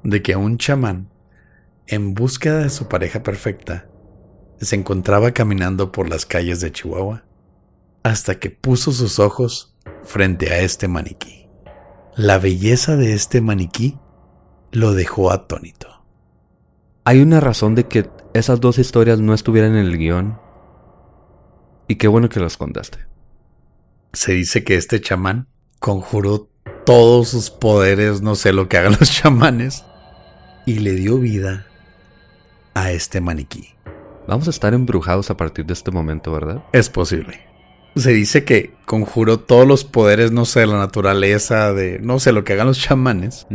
De 0.04 0.22
que 0.22 0.36
un 0.36 0.58
chamán, 0.58 1.10
en 1.88 2.14
búsqueda 2.14 2.60
de 2.60 2.70
su 2.70 2.88
pareja 2.88 3.24
perfecta, 3.24 3.88
se 4.60 4.76
encontraba 4.76 5.32
caminando 5.32 5.92
por 5.92 6.10
las 6.10 6.26
calles 6.26 6.60
de 6.60 6.72
Chihuahua 6.72 7.24
hasta 8.04 8.40
que 8.40 8.52
puso 8.52 8.92
sus 8.92 9.20
ojos 9.20 9.76
frente 10.04 10.52
a 10.52 10.60
este 10.60 10.88
maniquí. 10.88 11.48
La 12.16 12.38
belleza 12.38 12.96
de 12.96 13.14
este 13.14 13.42
maniquí 13.42 13.98
lo 14.72 14.94
dejó 14.94 15.32
atónito. 15.32 16.06
Hay 17.04 17.22
una 17.22 17.40
razón 17.40 17.76
de 17.76 17.88
que 17.88 18.10
esas 18.34 18.60
dos 18.60 18.78
historias 18.78 19.20
no 19.20 19.34
estuvieran 19.34 19.76
en 19.76 19.86
el 19.86 19.98
guion. 19.98 20.40
Y 21.88 21.96
qué 21.96 22.08
bueno 22.08 22.30
que 22.30 22.40
las 22.40 22.58
contaste. 22.58 23.00
Se 24.14 24.34
dice 24.34 24.64
que 24.64 24.76
este 24.76 25.02
chamán 25.02 25.48
conjuró 25.80 26.50
todos 26.86 27.30
sus 27.30 27.50
poderes, 27.50 28.22
no 28.22 28.36
sé 28.36 28.54
lo 28.54 28.70
que 28.70 28.78
hagan 28.78 28.98
los 29.00 29.12
chamanes, 29.22 29.86
y 30.66 30.80
le 30.80 30.94
dio 30.94 31.18
vida 31.18 31.68
a 32.74 32.92
este 32.92 33.22
maniquí. 33.22 33.76
Vamos 34.28 34.48
a 34.48 34.50
estar 34.50 34.74
embrujados 34.74 35.30
a 35.30 35.38
partir 35.38 35.66
de 35.66 35.74
este 35.74 35.92
momento, 35.92 36.32
¿verdad? 36.32 36.64
Es 36.74 36.90
posible. 36.90 37.42
Se 37.96 38.12
dice 38.12 38.44
que 38.44 38.74
conjuró 38.86 39.40
todos 39.40 39.68
los 39.68 39.86
poderes, 39.86 40.32
no 40.32 40.46
sé, 40.46 40.62
de 40.62 40.68
la 40.68 40.78
naturaleza, 40.78 41.74
de 41.74 42.00
no 42.00 42.20
sé, 42.20 42.32
lo 42.32 42.44
que 42.44 42.54
hagan 42.54 42.68
los 42.68 42.80
chamanes. 42.80 43.48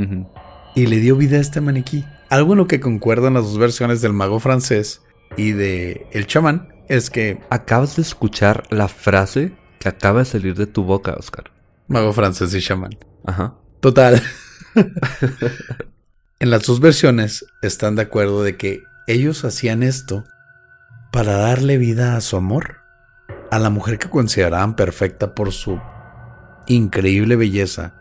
Y 0.75 0.87
le 0.87 0.97
dio 0.97 1.17
vida 1.17 1.37
a 1.37 1.41
este 1.41 1.61
maniquí. 1.61 2.05
Algo 2.31 2.53
en 2.53 2.59
lo 2.59 2.67
que 2.67 2.81
concuerdan 2.81 3.35
las 3.35 3.45
dos 3.45 3.59
versiones 3.59 4.01
del 4.01 4.13
mago 4.13 4.39
francés 4.39 5.03
y 5.37 5.53
de 5.53 6.07
el 6.13 6.27
chamán 6.27 6.69
es 6.89 7.11
que... 7.11 7.41
Acabas 7.51 7.97
de 7.97 8.03
escuchar 8.03 8.63
la 8.71 8.89
frase 8.89 9.53
que 9.81 9.89
acaba 9.89 10.21
de 10.21 10.27
salir 10.27 10.55
de 10.55 10.67
tu 10.67 10.85
boca, 10.85 11.15
Oscar. 11.19 11.51
Mago 11.89 12.13
francés 12.13 12.55
y 12.55 12.61
chamán. 12.61 12.97
Ajá. 13.27 13.55
Total. 13.81 14.23
en 16.39 16.51
las 16.51 16.65
dos 16.65 16.81
versiones 16.81 17.45
están 17.63 17.97
de 17.97 18.03
acuerdo 18.03 18.43
de 18.43 18.57
que 18.57 18.83
ellos 19.07 19.45
hacían 19.45 19.83
esto 19.83 20.25
para 21.11 21.37
darle 21.37 21.77
vida 21.77 22.17
a 22.17 22.21
su 22.21 22.37
amor, 22.37 22.77
a 23.51 23.59
la 23.59 23.71
mujer 23.71 23.99
que 23.99 24.09
consideraban 24.09 24.77
perfecta 24.77 25.35
por 25.35 25.53
su 25.53 25.81
increíble 26.67 27.37
belleza, 27.37 27.95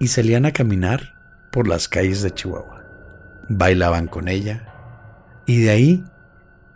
y 0.00 0.08
salían 0.08 0.46
a 0.46 0.52
caminar 0.52 1.14
por 1.50 1.68
las 1.68 1.88
calles 1.88 2.22
de 2.22 2.32
Chihuahua. 2.32 2.84
Bailaban 3.48 4.08
con 4.08 4.28
ella, 4.28 4.74
y 5.46 5.62
de 5.62 5.70
ahí 5.70 6.04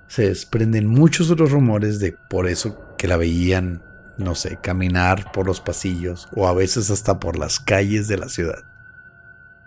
se 0.07 0.29
desprenden 0.29 0.87
muchos 0.87 1.31
otros 1.31 1.51
rumores 1.51 1.99
de 1.99 2.13
por 2.13 2.47
eso 2.47 2.95
que 2.97 3.09
la 3.09 3.17
veían, 3.17 3.83
no 4.19 4.35
sé, 4.35 4.59
caminar 4.63 5.33
por 5.33 5.47
los 5.47 5.61
pasillos 5.61 6.29
o 6.35 6.47
a 6.47 6.55
veces 6.55 6.91
hasta 6.91 7.19
por 7.19 7.39
las 7.39 7.59
calles 7.59 8.09
de 8.09 8.19
la 8.19 8.29
ciudad. 8.29 8.63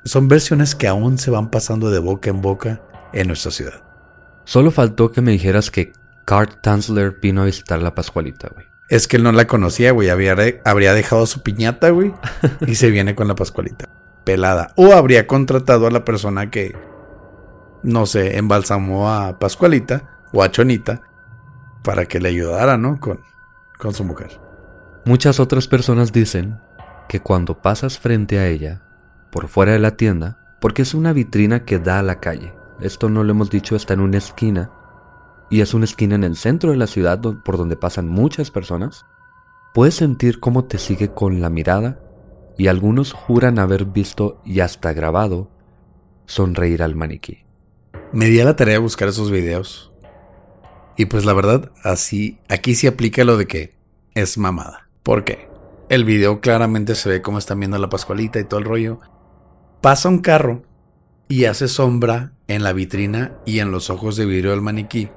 Son 0.05 0.27
versiones 0.27 0.75
que 0.75 0.87
aún 0.87 1.17
se 1.17 1.31
van 1.31 1.49
pasando 1.49 1.89
de 1.89 1.99
boca 1.99 2.29
en 2.29 2.41
boca 2.41 2.81
en 3.11 3.27
nuestra 3.27 3.51
ciudad. 3.51 3.81
Solo 4.43 4.69
faltó 4.69 5.11
que 5.11 5.21
me 5.21 5.31
dijeras 5.31 5.71
que 5.71 5.93
Cart 6.25 6.61
Tanzler 6.61 7.19
vino 7.21 7.43
a 7.43 7.45
visitar 7.45 7.81
la 7.81 7.93
Pascualita, 7.93 8.49
güey. 8.53 8.65
Es 8.89 9.07
que 9.07 9.17
él 9.17 9.23
no 9.23 9.31
la 9.31 9.47
conocía, 9.47 9.91
güey. 9.91 10.09
Habría, 10.09 10.35
habría 10.65 10.93
dejado 10.93 11.25
su 11.27 11.41
piñata, 11.41 11.89
güey. 11.89 12.13
y 12.67 12.75
se 12.75 12.89
viene 12.89 13.15
con 13.15 13.27
la 13.27 13.35
Pascualita. 13.35 13.89
Pelada. 14.23 14.73
O 14.75 14.93
habría 14.93 15.27
contratado 15.27 15.87
a 15.87 15.91
la 15.91 16.03
persona 16.03 16.49
que, 16.49 16.75
no 17.83 18.05
sé, 18.07 18.37
embalsamó 18.37 19.09
a 19.11 19.39
Pascualita 19.39 20.19
o 20.33 20.43
a 20.43 20.51
Chonita 20.51 21.01
para 21.83 22.05
que 22.05 22.19
le 22.19 22.29
ayudara, 22.29 22.77
¿no? 22.77 22.99
Con, 22.99 23.21
con 23.77 23.93
su 23.93 24.03
mujer. 24.03 24.39
Muchas 25.05 25.39
otras 25.39 25.67
personas 25.67 26.11
dicen 26.11 26.59
que 27.07 27.19
cuando 27.19 27.61
pasas 27.61 27.99
frente 27.99 28.39
a 28.39 28.47
ella, 28.47 28.81
por 29.29 29.47
fuera 29.47 29.73
de 29.73 29.79
la 29.79 29.91
tienda, 29.91 30.39
porque 30.59 30.81
es 30.81 30.95
una 30.95 31.13
vitrina 31.13 31.65
que 31.65 31.77
da 31.77 31.99
a 31.99 32.03
la 32.03 32.19
calle. 32.19 32.55
Esto 32.81 33.09
no 33.09 33.23
lo 33.23 33.31
hemos 33.31 33.51
dicho, 33.51 33.75
está 33.75 33.93
en 33.93 33.99
una 33.99 34.17
esquina 34.17 34.71
y 35.49 35.61
es 35.61 35.73
una 35.73 35.85
esquina 35.85 36.15
en 36.15 36.23
el 36.23 36.35
centro 36.35 36.71
de 36.71 36.77
la 36.77 36.87
ciudad 36.87 37.19
por 37.19 37.57
donde 37.57 37.75
pasan 37.75 38.07
muchas 38.07 38.51
personas. 38.51 39.05
Puedes 39.73 39.95
sentir 39.95 40.39
cómo 40.39 40.65
te 40.65 40.77
sigue 40.77 41.09
con 41.09 41.41
la 41.41 41.49
mirada 41.49 41.99
y 42.57 42.67
algunos 42.67 43.13
juran 43.13 43.59
haber 43.59 43.85
visto 43.85 44.41
y 44.45 44.61
hasta 44.61 44.93
grabado 44.93 45.49
sonreír 46.25 46.81
al 46.81 46.95
maniquí. 46.95 47.45
Me 48.11 48.27
di 48.27 48.39
a 48.39 48.45
la 48.45 48.55
tarea 48.55 48.75
de 48.75 48.79
buscar 48.79 49.09
esos 49.09 49.31
videos. 49.31 49.91
Y 50.97 51.05
pues 51.05 51.25
la 51.25 51.33
verdad, 51.33 51.71
así, 51.83 52.39
aquí 52.47 52.75
sí 52.75 52.87
aplica 52.87 53.23
lo 53.25 53.37
de 53.37 53.47
que 53.47 53.75
es 54.13 54.37
mamada. 54.37 54.87
¿Por 55.03 55.25
qué? 55.25 55.49
El 55.89 56.05
video 56.05 56.39
claramente 56.39 56.95
se 56.95 57.09
ve 57.09 57.21
cómo 57.21 57.37
están 57.37 57.59
viendo 57.59 57.77
la 57.77 57.89
Pascualita 57.89 58.39
y 58.39 58.45
todo 58.45 58.59
el 58.59 58.65
rollo. 58.65 58.99
Pasa 59.81 60.09
un 60.09 60.19
carro 60.19 60.63
y 61.27 61.45
hace 61.45 61.67
sombra 61.67 62.31
en 62.47 62.63
la 62.63 62.73
vitrina 62.73 63.33
y 63.45 63.59
en 63.59 63.71
los 63.71 63.89
ojos 63.89 64.15
de 64.15 64.25
vidrio 64.25 64.51
del 64.51 64.61
maniquí. 64.61 65.09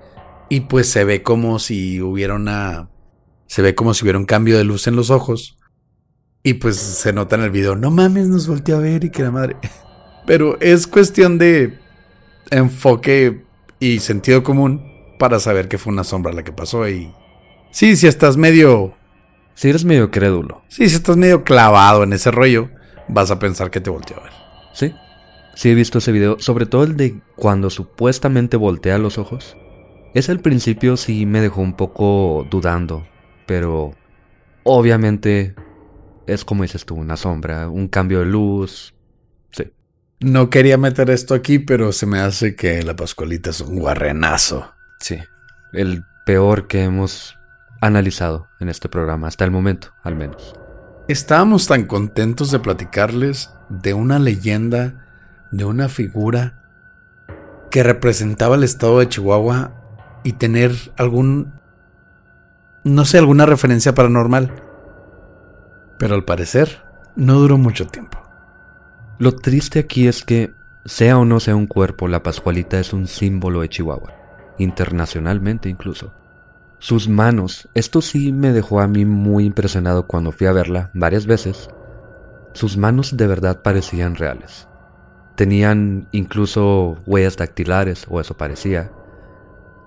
Y 0.48 0.60
pues 0.60 0.88
se 0.88 1.04
ve 1.04 1.22
como 1.22 1.58
si 1.58 2.00
hubiera 2.00 2.34
una. 2.34 2.90
Se 3.46 3.62
ve 3.62 3.74
como 3.74 3.94
si 3.94 4.04
hubiera 4.04 4.18
un 4.18 4.24
cambio 4.24 4.56
de 4.56 4.64
luz 4.64 4.86
en 4.86 4.96
los 4.96 5.10
ojos. 5.10 5.58
Y 6.42 6.54
pues 6.54 6.76
se 6.76 7.12
nota 7.12 7.36
en 7.36 7.42
el 7.42 7.50
video, 7.50 7.76
no 7.76 7.90
mames, 7.90 8.28
nos 8.28 8.46
volteó 8.46 8.76
a 8.76 8.80
ver 8.80 9.04
y 9.04 9.10
que 9.10 9.22
la 9.22 9.30
madre. 9.30 9.56
Pero 10.26 10.58
es 10.60 10.86
cuestión 10.86 11.38
de 11.38 11.78
enfoque 12.50 13.44
y 13.80 13.98
sentido 13.98 14.42
común 14.42 14.82
para 15.18 15.40
saber 15.40 15.68
que 15.68 15.78
fue 15.78 15.92
una 15.92 16.04
sombra 16.04 16.32
la 16.32 16.44
que 16.44 16.52
pasó 16.52 16.88
y... 16.88 17.12
Sí, 17.70 17.96
si 17.96 18.06
estás 18.06 18.36
medio... 18.36 18.94
Si 19.54 19.68
eres 19.68 19.84
medio 19.84 20.10
crédulo. 20.10 20.62
Sí, 20.68 20.88
si 20.88 20.94
estás 20.94 21.16
medio 21.16 21.42
clavado 21.42 22.04
en 22.04 22.12
ese 22.12 22.30
rollo, 22.30 22.70
vas 23.08 23.30
a 23.30 23.40
pensar 23.40 23.70
que 23.70 23.80
te 23.80 23.90
volteó 23.90 24.16
a 24.18 24.22
ver. 24.22 24.32
Sí, 24.72 24.94
sí 25.56 25.70
he 25.70 25.74
visto 25.74 25.98
ese 25.98 26.12
video, 26.12 26.38
sobre 26.38 26.66
todo 26.66 26.84
el 26.84 26.96
de 26.96 27.20
cuando 27.34 27.68
supuestamente 27.68 28.56
voltea 28.56 28.98
los 28.98 29.18
ojos. 29.18 29.56
Es 30.14 30.28
al 30.30 30.40
principio 30.40 30.96
sí 30.96 31.26
me 31.26 31.40
dejó 31.40 31.60
un 31.60 31.74
poco 31.74 32.46
dudando, 32.50 33.06
pero 33.46 33.92
obviamente 34.64 35.54
es 36.26 36.44
como 36.44 36.62
dices 36.62 36.84
tú, 36.84 36.94
una 36.94 37.16
sombra, 37.16 37.68
un 37.68 37.88
cambio 37.88 38.20
de 38.20 38.26
luz. 38.26 38.94
Sí. 39.50 39.72
No 40.20 40.50
quería 40.50 40.76
meter 40.76 41.10
esto 41.10 41.34
aquí, 41.34 41.58
pero 41.58 41.92
se 41.92 42.06
me 42.06 42.20
hace 42.20 42.54
que 42.54 42.82
la 42.82 42.94
Pascualita 42.94 43.50
es 43.50 43.60
un 43.60 43.78
guarrenazo. 43.78 44.72
Sí, 45.00 45.18
el 45.72 46.04
peor 46.26 46.66
que 46.66 46.84
hemos 46.84 47.38
analizado 47.80 48.48
en 48.60 48.68
este 48.68 48.88
programa, 48.88 49.28
hasta 49.28 49.44
el 49.44 49.50
momento, 49.50 49.92
al 50.02 50.16
menos. 50.16 50.54
Estábamos 51.08 51.66
tan 51.66 51.86
contentos 51.86 52.50
de 52.50 52.58
platicarles 52.58 53.50
de 53.70 53.94
una 53.94 54.18
leyenda, 54.18 55.06
de 55.52 55.64
una 55.64 55.88
figura 55.88 56.62
que 57.70 57.82
representaba 57.82 58.56
el 58.56 58.64
estado 58.64 58.98
de 58.98 59.08
Chihuahua 59.08 59.77
y 60.28 60.34
tener 60.34 60.72
algún, 60.98 61.54
no 62.84 63.06
sé, 63.06 63.16
alguna 63.16 63.46
referencia 63.46 63.94
paranormal. 63.94 64.62
Pero 65.98 66.14
al 66.14 66.26
parecer, 66.26 66.82
no 67.16 67.36
duró 67.36 67.56
mucho 67.56 67.86
tiempo. 67.86 68.18
Lo 69.18 69.34
triste 69.34 69.78
aquí 69.78 70.06
es 70.06 70.22
que, 70.22 70.52
sea 70.84 71.16
o 71.16 71.24
no 71.24 71.40
sea 71.40 71.56
un 71.56 71.66
cuerpo, 71.66 72.08
la 72.08 72.22
Pascualita 72.22 72.78
es 72.78 72.92
un 72.92 73.06
símbolo 73.06 73.62
de 73.62 73.70
Chihuahua 73.70 74.12
internacionalmente 74.58 75.70
incluso. 75.70 76.12
Sus 76.78 77.08
manos, 77.08 77.70
esto 77.72 78.02
sí 78.02 78.30
me 78.30 78.52
dejó 78.52 78.80
a 78.80 78.86
mí 78.86 79.06
muy 79.06 79.46
impresionado 79.46 80.06
cuando 80.06 80.30
fui 80.30 80.46
a 80.46 80.52
verla 80.52 80.90
varias 80.92 81.24
veces. 81.24 81.70
Sus 82.52 82.76
manos 82.76 83.16
de 83.16 83.26
verdad 83.26 83.62
parecían 83.62 84.14
reales. 84.14 84.68
Tenían 85.36 86.06
incluso 86.12 86.98
huellas 87.06 87.38
dactilares, 87.38 88.04
o 88.10 88.20
eso 88.20 88.36
parecía. 88.36 88.92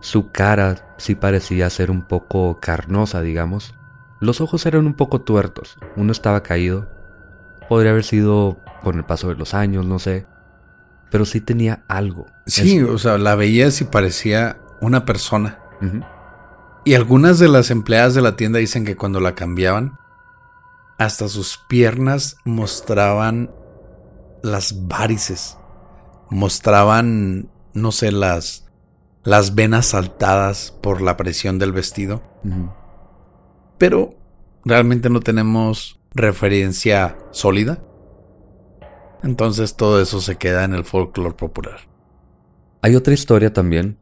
Su 0.02 0.32
cara 0.32 0.94
sí 0.98 1.16
parecía 1.16 1.70
ser 1.70 1.90
un 1.90 2.02
poco 2.02 2.60
carnosa, 2.60 3.22
digamos. 3.22 3.74
Los 4.20 4.42
ojos 4.42 4.66
eran 4.66 4.86
un 4.86 4.94
poco 4.94 5.22
tuertos, 5.22 5.78
uno 5.96 6.12
estaba 6.12 6.44
caído. 6.44 6.90
Podría 7.70 7.92
haber 7.92 8.04
sido 8.04 8.60
con 8.84 8.98
el 8.98 9.06
paso 9.06 9.30
de 9.30 9.36
los 9.36 9.54
años, 9.54 9.86
no 9.86 9.98
sé 9.98 10.28
pero 11.12 11.26
sí 11.26 11.42
tenía 11.42 11.84
algo. 11.88 12.26
Sí, 12.48 12.82
o 12.82 12.98
sea, 12.98 13.20
la 13.20 13.36
veías 13.36 13.82
y 13.82 13.84
parecía 13.84 14.60
una 14.80 15.06
persona. 15.06 15.60
Y 16.86 16.96
algunas 16.96 17.38
de 17.38 17.50
las 17.50 17.70
empleadas 17.70 18.16
de 18.16 18.22
la 18.22 18.36
tienda 18.36 18.60
dicen 18.60 18.86
que 18.86 18.96
cuando 18.96 19.20
la 19.20 19.36
cambiaban, 19.36 20.00
hasta 20.98 21.28
sus 21.28 21.60
piernas 21.68 22.38
mostraban 22.46 23.52
las 24.42 24.88
varices. 24.88 25.58
Mostraban, 26.30 27.52
no 27.74 27.92
sé, 27.92 28.12
las, 28.12 28.71
las 29.24 29.56
venas 29.56 29.88
saltadas 29.88 30.72
por 30.82 31.02
la 31.02 31.18
presión 31.18 31.60
del 31.60 31.72
vestido. 31.72 32.22
Pero 33.78 34.16
realmente 34.66 35.10
no 35.10 35.20
tenemos 35.20 36.00
referencia 36.14 37.18
sólida. 37.32 37.84
Entonces 39.24 39.76
todo 39.76 40.02
eso 40.02 40.22
se 40.22 40.38
queda 40.38 40.64
en 40.64 40.74
el 40.74 40.84
folclore 40.84 41.36
popular. 41.36 41.82
Hay 42.82 42.96
otra 42.96 43.14
historia 43.14 43.54
también, 43.54 43.98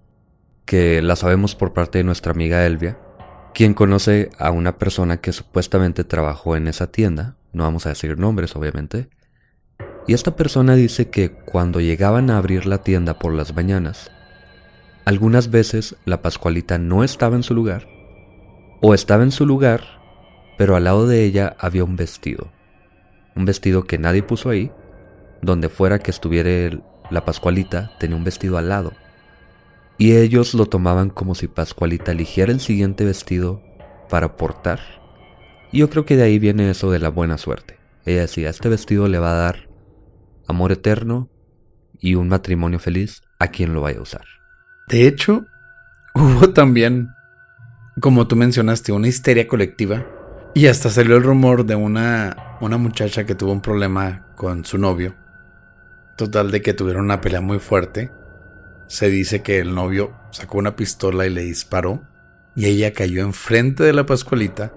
que 0.66 1.02
la 1.02 1.16
sabemos 1.16 1.56
por 1.56 1.74
parte 1.74 1.98
de 1.98 2.06
nuestra 2.06 2.32
amiga 2.32 2.66
Elvia, 2.66 2.98
quien 3.54 3.74
conoce 3.74 4.30
a 4.38 4.52
una 4.52 4.78
persona 4.78 5.18
que 5.18 5.34
supuestamente 5.34 6.04
trabajó 6.06 6.56
en 6.56 6.68
esa 6.68 6.88
tienda, 6.88 7.36
no 7.52 7.64
vamos 7.64 7.86
a 7.86 7.90
decir 7.90 8.18
nombres 8.18 8.56
obviamente, 8.56 9.10
y 10.08 10.14
esta 10.14 10.36
persona 10.36 10.76
dice 10.76 11.10
que 11.10 11.32
cuando 11.32 11.82
llegaban 11.82 12.30
a 12.30 12.38
abrir 12.38 12.66
la 12.66 12.84
tienda 12.84 13.20
por 13.20 13.34
las 13.34 13.54
mañanas, 13.54 14.12
algunas 15.10 15.50
veces 15.50 15.96
la 16.06 16.22
Pascualita 16.22 16.78
no 16.78 17.04
estaba 17.04 17.36
en 17.36 17.42
su 17.42 17.56
lugar, 17.56 17.88
o 18.80 18.94
estaba 18.94 19.24
en 19.24 19.32
su 19.32 19.44
lugar, 19.44 19.82
pero 20.56 20.76
al 20.76 20.84
lado 20.84 21.08
de 21.08 21.24
ella 21.24 21.56
había 21.58 21.84
un 21.84 21.96
vestido, 21.96 22.52
un 23.36 23.44
vestido 23.44 23.86
que 23.86 23.98
nadie 23.98 24.22
puso 24.22 24.52
ahí, 24.52 24.72
donde 25.42 25.70
fuera 25.70 25.98
que 25.98 26.12
estuviera 26.12 26.80
la 27.10 27.26
Pascualita, 27.26 27.90
tenía 28.00 28.18
un 28.18 28.24
vestido 28.24 28.60
al 28.60 28.70
lado. 28.70 28.94
Y 29.98 30.16
ellos 30.16 30.54
lo 30.54 30.68
tomaban 30.68 31.10
como 31.10 31.34
si 31.34 31.48
Pascualita 31.48 32.12
eligiera 32.12 32.52
el 32.52 32.60
siguiente 32.60 33.04
vestido 33.04 33.64
para 34.10 34.38
portar. 34.38 34.80
Y 35.72 35.80
yo 35.80 35.90
creo 35.90 36.06
que 36.06 36.18
de 36.18 36.24
ahí 36.24 36.38
viene 36.38 36.70
eso 36.70 36.92
de 36.92 37.00
la 37.00 37.10
buena 37.10 37.40
suerte. 37.40 37.80
Ella 38.06 38.22
decía, 38.22 38.52
este 38.52 38.70
vestido 38.70 39.08
le 39.08 39.18
va 39.18 39.32
a 39.32 39.42
dar 39.42 39.70
amor 40.48 40.72
eterno 40.72 41.32
y 42.00 42.14
un 42.14 42.28
matrimonio 42.28 42.78
feliz 42.78 43.24
a 43.40 43.48
quien 43.48 43.74
lo 43.74 43.82
vaya 43.82 43.98
a 43.98 44.04
usar. 44.04 44.39
De 44.90 45.08
hecho, 45.08 45.46
hubo 46.14 46.50
también, 46.50 47.12
como 48.02 48.28
tú 48.28 48.36
mencionaste, 48.36 48.92
una 48.92 49.08
histeria 49.08 49.48
colectiva. 49.48 50.06
Y 50.54 50.68
hasta 50.68 50.90
salió 50.90 51.16
el 51.16 51.24
rumor 51.24 51.66
de 51.66 51.76
una, 51.76 52.58
una 52.60 52.78
muchacha 52.78 53.26
que 53.26 53.36
tuvo 53.36 53.54
un 53.54 53.62
problema 53.62 54.26
con 54.36 54.66
su 54.66 54.78
novio 54.78 55.16
Total 56.20 56.52
de 56.52 56.62
que 56.62 56.74
tuvieron 56.74 57.06
una 57.06 57.22
pelea 57.22 57.40
muy 57.40 57.60
fuerte. 57.60 58.12
Se 58.88 59.10
dice 59.10 59.42
que 59.42 59.60
el 59.60 59.74
novio 59.74 60.14
sacó 60.32 60.58
una 60.58 60.76
pistola 60.76 61.26
y 61.26 61.30
le 61.30 61.44
disparó. 61.44 62.04
Y 62.58 62.66
ella 62.66 62.92
cayó 62.92 63.22
enfrente 63.22 63.86
de 63.86 63.94
la 63.94 64.06
Pascualita. 64.06 64.74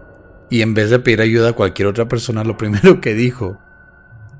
Y 0.50 0.62
en 0.62 0.72
vez 0.74 0.90
de 0.90 1.00
pedir 1.00 1.20
ayuda 1.20 1.48
a 1.48 1.52
cualquier 1.54 1.88
otra 1.88 2.06
persona, 2.06 2.44
lo 2.44 2.56
primero 2.58 3.00
que 3.00 3.14
dijo 3.14 3.60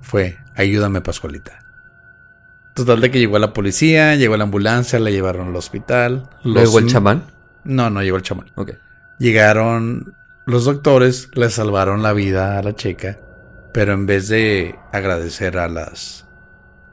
fue, 0.01 0.39
ayúdame 0.55 1.01
Pascualita. 1.01 1.62
Total 2.75 3.01
de 3.01 3.11
que 3.11 3.19
llegó 3.19 3.39
la 3.39 3.53
policía, 3.53 4.15
llegó 4.15 4.37
la 4.37 4.45
ambulancia, 4.45 4.99
la 4.99 5.11
llevaron 5.11 5.49
al 5.49 5.57
hospital. 5.57 6.29
¿Llegó 6.43 6.79
el 6.79 6.87
chamán? 6.87 7.25
No, 7.65 7.91
no 7.91 8.03
llegó 8.03 8.17
el 8.17 8.23
chamán. 8.23 8.51
Ok. 8.55 8.73
Llegaron 9.19 10.15
los 10.47 10.65
doctores, 10.65 11.29
le 11.35 11.51
salvaron 11.51 12.03
la 12.03 12.13
vida 12.13 12.59
a 12.59 12.63
la 12.63 12.75
chica, 12.75 13.19
pero 13.73 13.93
en 13.93 14.07
vez 14.07 14.29
de 14.29 14.75
agradecer 14.93 15.59
a 15.59 15.69
las 15.69 16.23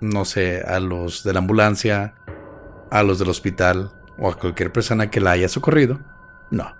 no 0.02 0.26
sé, 0.26 0.62
a 0.62 0.80
los 0.80 1.24
de 1.24 1.34
la 1.34 1.40
ambulancia, 1.40 2.14
a 2.92 3.04
los 3.04 3.20
del 3.20 3.30
hospital 3.30 3.92
o 4.18 4.30
a 4.30 4.38
cualquier 4.38 4.72
persona 4.72 5.10
que 5.10 5.20
la 5.20 5.32
haya 5.32 5.50
socorrido. 5.50 6.00
No. 6.52 6.76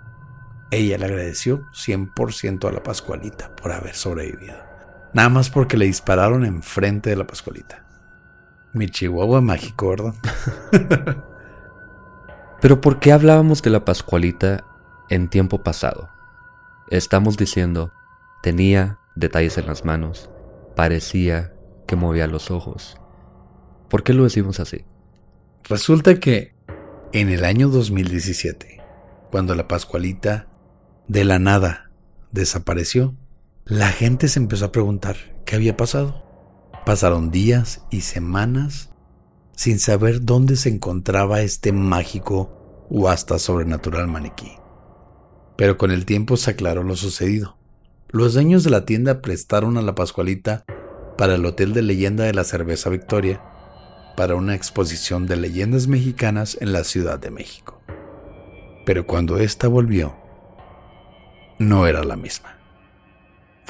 Ella 0.70 0.98
le 0.98 1.06
agradeció 1.06 1.66
100% 1.72 2.68
a 2.68 2.72
la 2.72 2.82
Pascualita 2.82 3.54
por 3.56 3.72
haber 3.72 3.94
sobrevivido. 3.94 4.56
Nada 5.12 5.28
más 5.28 5.50
porque 5.50 5.76
le 5.76 5.86
dispararon 5.86 6.44
enfrente 6.44 7.10
de 7.10 7.16
la 7.16 7.26
Pascualita. 7.26 7.84
Mi 8.72 8.88
chihuahua 8.88 9.40
mágico, 9.40 9.90
¿verdad? 9.90 10.14
Pero 12.60 12.80
¿por 12.80 13.00
qué 13.00 13.12
hablábamos 13.12 13.62
de 13.62 13.70
la 13.70 13.84
Pascualita 13.84 14.64
en 15.08 15.28
tiempo 15.28 15.62
pasado? 15.62 16.10
Estamos 16.90 17.36
diciendo, 17.36 17.92
tenía 18.42 18.98
detalles 19.14 19.58
en 19.58 19.66
las 19.66 19.84
manos, 19.84 20.30
parecía 20.76 21.52
que 21.86 21.96
movía 21.96 22.26
los 22.26 22.50
ojos, 22.50 23.00
¿Por 23.90 24.04
qué 24.04 24.14
lo 24.14 24.22
decimos 24.22 24.60
así? 24.60 24.84
Resulta 25.64 26.20
que 26.20 26.54
en 27.12 27.28
el 27.28 27.44
año 27.44 27.68
2017, 27.68 28.80
cuando 29.32 29.56
la 29.56 29.66
Pascualita 29.66 30.46
de 31.08 31.24
la 31.24 31.40
nada 31.40 31.90
desapareció, 32.30 33.16
la 33.64 33.88
gente 33.88 34.28
se 34.28 34.38
empezó 34.38 34.66
a 34.66 34.72
preguntar 34.72 35.16
qué 35.44 35.56
había 35.56 35.76
pasado. 35.76 36.24
Pasaron 36.84 37.30
días 37.30 37.82
y 37.90 38.00
semanas 38.00 38.90
sin 39.54 39.78
saber 39.78 40.24
dónde 40.24 40.56
se 40.56 40.70
encontraba 40.70 41.42
este 41.42 41.72
mágico 41.72 42.86
o 42.88 43.08
hasta 43.08 43.38
sobrenatural 43.38 44.08
maniquí. 44.08 44.52
Pero 45.56 45.76
con 45.76 45.90
el 45.90 46.06
tiempo 46.06 46.38
se 46.38 46.52
aclaró 46.52 46.82
lo 46.82 46.96
sucedido. 46.96 47.58
los 48.08 48.34
dueños 48.34 48.64
de 48.64 48.70
la 48.70 48.86
tienda 48.86 49.20
prestaron 49.20 49.76
a 49.76 49.82
la 49.82 49.94
Pascualita 49.94 50.64
para 51.18 51.34
el 51.34 51.44
Hotel 51.44 51.74
de 51.74 51.82
Leyenda 51.82 52.24
de 52.24 52.32
la 52.32 52.44
Cerveza 52.44 52.88
Victoria 52.88 53.42
para 54.16 54.34
una 54.34 54.54
exposición 54.54 55.26
de 55.26 55.36
leyendas 55.36 55.86
mexicanas 55.86 56.56
en 56.60 56.72
la 56.72 56.82
Ciudad 56.82 57.18
de 57.18 57.30
México. 57.30 57.80
Pero 58.86 59.06
cuando 59.06 59.36
ésta 59.36 59.68
volvió, 59.68 60.16
no 61.58 61.86
era 61.86 62.02
la 62.02 62.16
misma. 62.16 62.59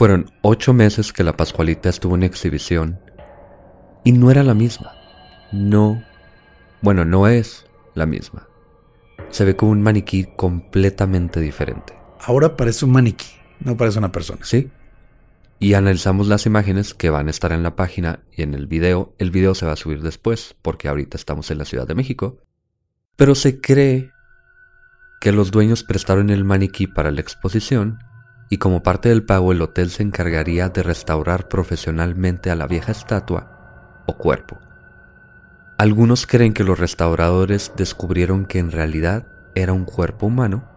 Fueron 0.01 0.33
ocho 0.41 0.73
meses 0.73 1.13
que 1.13 1.25
la 1.25 1.37
Pascualita 1.37 1.91
estuvo 1.91 2.15
en 2.15 2.23
exhibición 2.23 2.99
y 4.03 4.13
no 4.13 4.31
era 4.31 4.43
la 4.43 4.55
misma. 4.55 4.95
No, 5.53 6.03
bueno, 6.81 7.05
no 7.05 7.29
es 7.29 7.67
la 7.93 8.07
misma. 8.07 8.49
Se 9.29 9.45
ve 9.45 9.57
como 9.57 9.73
un 9.73 9.83
maniquí 9.83 10.25
completamente 10.39 11.39
diferente. 11.39 11.93
Ahora 12.19 12.57
parece 12.57 12.87
un 12.87 12.93
maniquí, 12.93 13.27
no 13.63 13.77
parece 13.77 13.99
una 13.99 14.11
persona. 14.11 14.41
Sí. 14.43 14.71
Y 15.59 15.75
analizamos 15.75 16.29
las 16.29 16.47
imágenes 16.47 16.95
que 16.95 17.11
van 17.11 17.27
a 17.27 17.31
estar 17.31 17.53
en 17.53 17.63
la 17.63 17.77
página 17.77 18.21
y 18.35 18.41
en 18.41 18.55
el 18.55 18.67
video. 18.67 19.15
El 19.19 19.31
video 19.31 19.55
se 19.55 19.67
va 19.67 19.73
a 19.73 19.77
subir 19.77 20.01
después, 20.01 20.57
porque 20.63 20.89
ahorita 20.89 21.19
estamos 21.19 21.51
en 21.51 21.59
la 21.59 21.67
Ciudad 21.67 21.87
de 21.87 21.95
México. 21.95 22.39
Pero 23.17 23.35
se 23.35 23.61
cree 23.61 24.13
que 25.21 25.31
los 25.31 25.51
dueños 25.51 25.85
prestaron 25.85 26.31
el 26.31 26.47
maniquí 26.47 26.87
para 26.87 27.11
la 27.11 27.21
exposición 27.21 27.99
y 28.53 28.59
como 28.59 28.83
parte 28.83 29.09
del 29.09 29.23
pago 29.23 29.53
el 29.53 29.63
hotel 29.63 29.91
se 29.91 30.03
encargaría 30.03 30.69
de 30.69 30.83
restaurar 30.83 31.49
profesionalmente 31.49 32.51
a 32.51 32.57
la 32.57 32.67
vieja 32.67 32.91
estatua 32.91 34.03
o 34.07 34.19
cuerpo. 34.19 34.59
Algunos 35.79 36.27
creen 36.27 36.53
que 36.53 36.65
los 36.65 36.79
restauradores 36.79 37.73
descubrieron 37.77 38.45
que 38.45 38.59
en 38.59 38.73
realidad 38.73 39.25
era 39.55 39.73
un 39.73 39.85
cuerpo 39.85 40.27
humano, 40.27 40.69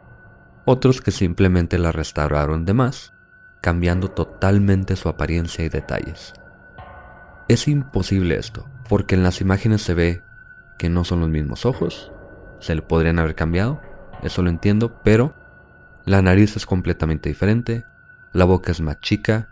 otros 0.65 1.01
que 1.01 1.11
simplemente 1.11 1.77
la 1.79 1.91
restauraron 1.91 2.63
de 2.63 2.73
más, 2.73 3.13
cambiando 3.59 4.09
totalmente 4.11 4.95
su 4.95 5.09
apariencia 5.09 5.65
y 5.65 5.69
detalles. 5.69 6.33
Es 7.49 7.67
imposible 7.67 8.35
esto, 8.37 8.69
porque 8.87 9.15
en 9.15 9.23
las 9.23 9.41
imágenes 9.41 9.81
se 9.81 9.95
ve 9.95 10.21
que 10.77 10.89
no 10.89 11.03
son 11.03 11.21
los 11.21 11.29
mismos 11.29 11.65
ojos, 11.65 12.11
se 12.59 12.75
le 12.75 12.81
podrían 12.81 13.19
haber 13.19 13.35
cambiado, 13.35 13.81
eso 14.21 14.41
lo 14.43 14.49
entiendo, 14.49 15.01
pero 15.03 15.33
la 16.05 16.21
nariz 16.21 16.55
es 16.55 16.65
completamente 16.65 17.29
diferente, 17.29 17.85
la 18.33 18.45
boca 18.45 18.71
es 18.71 18.81
más 18.81 18.99
chica, 18.99 19.49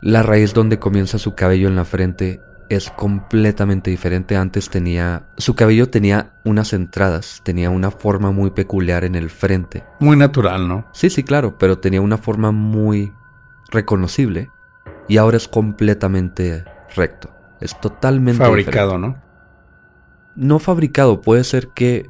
la 0.00 0.22
raíz 0.22 0.54
donde 0.54 0.78
comienza 0.78 1.18
su 1.18 1.34
cabello 1.34 1.68
en 1.68 1.76
la 1.76 1.84
frente 1.84 2.40
es 2.68 2.90
completamente 2.90 3.90
diferente. 3.90 4.36
Antes 4.36 4.68
tenía, 4.68 5.24
su 5.36 5.54
cabello 5.54 5.88
tenía 5.88 6.32
unas 6.44 6.72
entradas, 6.72 7.40
tenía 7.44 7.70
una 7.70 7.90
forma 7.90 8.30
muy 8.30 8.50
peculiar 8.50 9.04
en 9.04 9.14
el 9.14 9.30
frente. 9.30 9.84
Muy 10.00 10.16
natural, 10.16 10.68
¿no? 10.68 10.88
Sí, 10.92 11.10
sí, 11.10 11.22
claro, 11.22 11.58
pero 11.58 11.78
tenía 11.78 12.00
una 12.00 12.18
forma 12.18 12.52
muy 12.52 13.12
reconocible 13.70 14.50
y 15.08 15.16
ahora 15.16 15.36
es 15.36 15.48
completamente 15.48 16.64
recto. 16.94 17.30
Es 17.60 17.80
totalmente 17.80 18.44
fabricado, 18.44 18.98
¿no? 18.98 19.22
No 20.34 20.58
fabricado, 20.58 21.22
puede 21.22 21.44
ser 21.44 21.68
que 21.68 22.06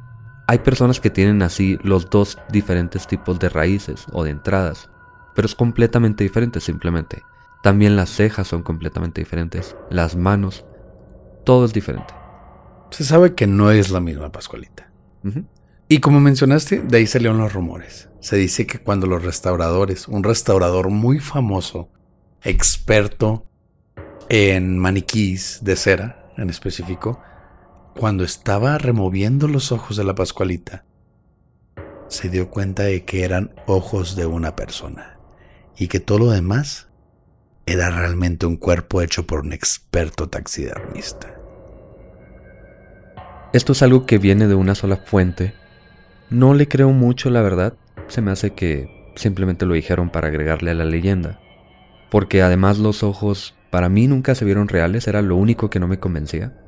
hay 0.47 0.59
personas 0.59 1.01
que 1.01 1.09
tienen 1.09 1.41
así 1.41 1.77
los 1.83 2.09
dos 2.09 2.37
diferentes 2.49 3.05
tipos 3.05 3.37
de 3.37 3.49
raíces 3.49 4.05
o 4.13 4.23
de 4.23 4.31
entradas, 4.31 4.89
pero 5.35 5.45
es 5.45 5.55
completamente 5.55 6.23
diferente 6.23 6.61
simplemente. 6.61 7.21
También 7.61 7.97
las 7.97 8.09
cejas 8.09 8.47
son 8.47 8.63
completamente 8.63 9.19
diferentes, 9.19 9.75
las 9.89 10.15
manos, 10.15 10.65
todo 11.43 11.65
es 11.65 11.73
diferente. 11.73 12.13
Se 12.91 13.03
sabe 13.03 13.35
que 13.35 13.45
no 13.45 13.71
es 13.71 13.91
la 13.91 13.99
misma 13.99 14.31
Pascualita. 14.31 14.89
Y 15.89 15.99
como 15.99 16.21
mencionaste, 16.21 16.79
de 16.79 16.97
ahí 16.97 17.07
salieron 17.07 17.39
los 17.39 17.51
rumores. 17.51 18.09
Se 18.21 18.37
dice 18.37 18.65
que 18.65 18.79
cuando 18.79 19.05
los 19.05 19.23
restauradores, 19.23 20.07
un 20.07 20.23
restaurador 20.23 20.89
muy 20.89 21.19
famoso, 21.19 21.89
experto 22.41 23.45
en 24.29 24.77
maniquís 24.77 25.59
de 25.61 25.75
cera 25.75 26.31
en 26.37 26.49
específico, 26.49 27.21
cuando 27.97 28.23
estaba 28.23 28.77
removiendo 28.77 29.47
los 29.47 29.71
ojos 29.71 29.97
de 29.97 30.03
la 30.03 30.15
Pascualita, 30.15 30.85
se 32.07 32.29
dio 32.29 32.49
cuenta 32.49 32.83
de 32.83 33.03
que 33.03 33.23
eran 33.23 33.53
ojos 33.65 34.15
de 34.15 34.25
una 34.25 34.55
persona 34.55 35.17
y 35.75 35.87
que 35.87 35.99
todo 35.99 36.19
lo 36.19 36.29
demás 36.29 36.87
era 37.65 37.89
realmente 37.89 38.45
un 38.45 38.55
cuerpo 38.55 39.01
hecho 39.01 39.27
por 39.27 39.41
un 39.41 39.51
experto 39.51 40.29
taxidermista. 40.29 41.35
Esto 43.51 43.73
es 43.73 43.81
algo 43.81 44.05
que 44.05 44.19
viene 44.19 44.47
de 44.47 44.55
una 44.55 44.75
sola 44.75 44.97
fuente. 44.97 45.53
No 46.29 46.53
le 46.53 46.67
creo 46.67 46.91
mucho, 46.91 47.29
la 47.29 47.41
verdad. 47.41 47.73
Se 48.07 48.21
me 48.21 48.31
hace 48.31 48.51
que 48.51 49.11
simplemente 49.15 49.65
lo 49.65 49.73
dijeron 49.73 50.11
para 50.11 50.27
agregarle 50.27 50.71
a 50.71 50.75
la 50.75 50.85
leyenda. 50.85 51.39
Porque 52.11 52.41
además 52.41 52.77
los 52.77 53.03
ojos 53.03 53.55
para 53.71 53.89
mí 53.89 54.07
nunca 54.07 54.35
se 54.35 54.45
vieron 54.45 54.67
reales, 54.67 55.07
era 55.07 55.21
lo 55.21 55.35
único 55.35 55.69
que 55.69 55.79
no 55.79 55.87
me 55.87 55.99
convencía. 55.99 56.66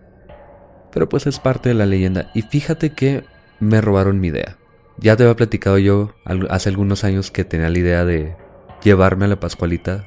Pero 0.92 1.10
pues 1.10 1.28
es 1.28 1.40
parte 1.40 1.70
de 1.70 1.76
la 1.76 1.86
leyenda. 1.86 2.32
Y 2.34 2.42
fíjate 2.42 2.92
que 2.92 3.24
me 3.60 3.82
robaron 3.82 4.20
mi 4.20 4.30
idea. 4.30 4.58
Ya 4.98 5.16
te 5.16 5.24
había 5.24 5.36
platicado 5.36 5.78
yo 5.78 6.14
hace 6.50 6.70
algunos 6.70 7.04
años 7.04 7.32
que 7.32 7.46
tenía 7.46 7.70
la 7.70 7.80
idea 7.80 8.06
de 8.06 8.36
llevarme 8.84 9.26
a 9.26 9.30
la 9.30 9.40
Pascualita, 9.40 10.06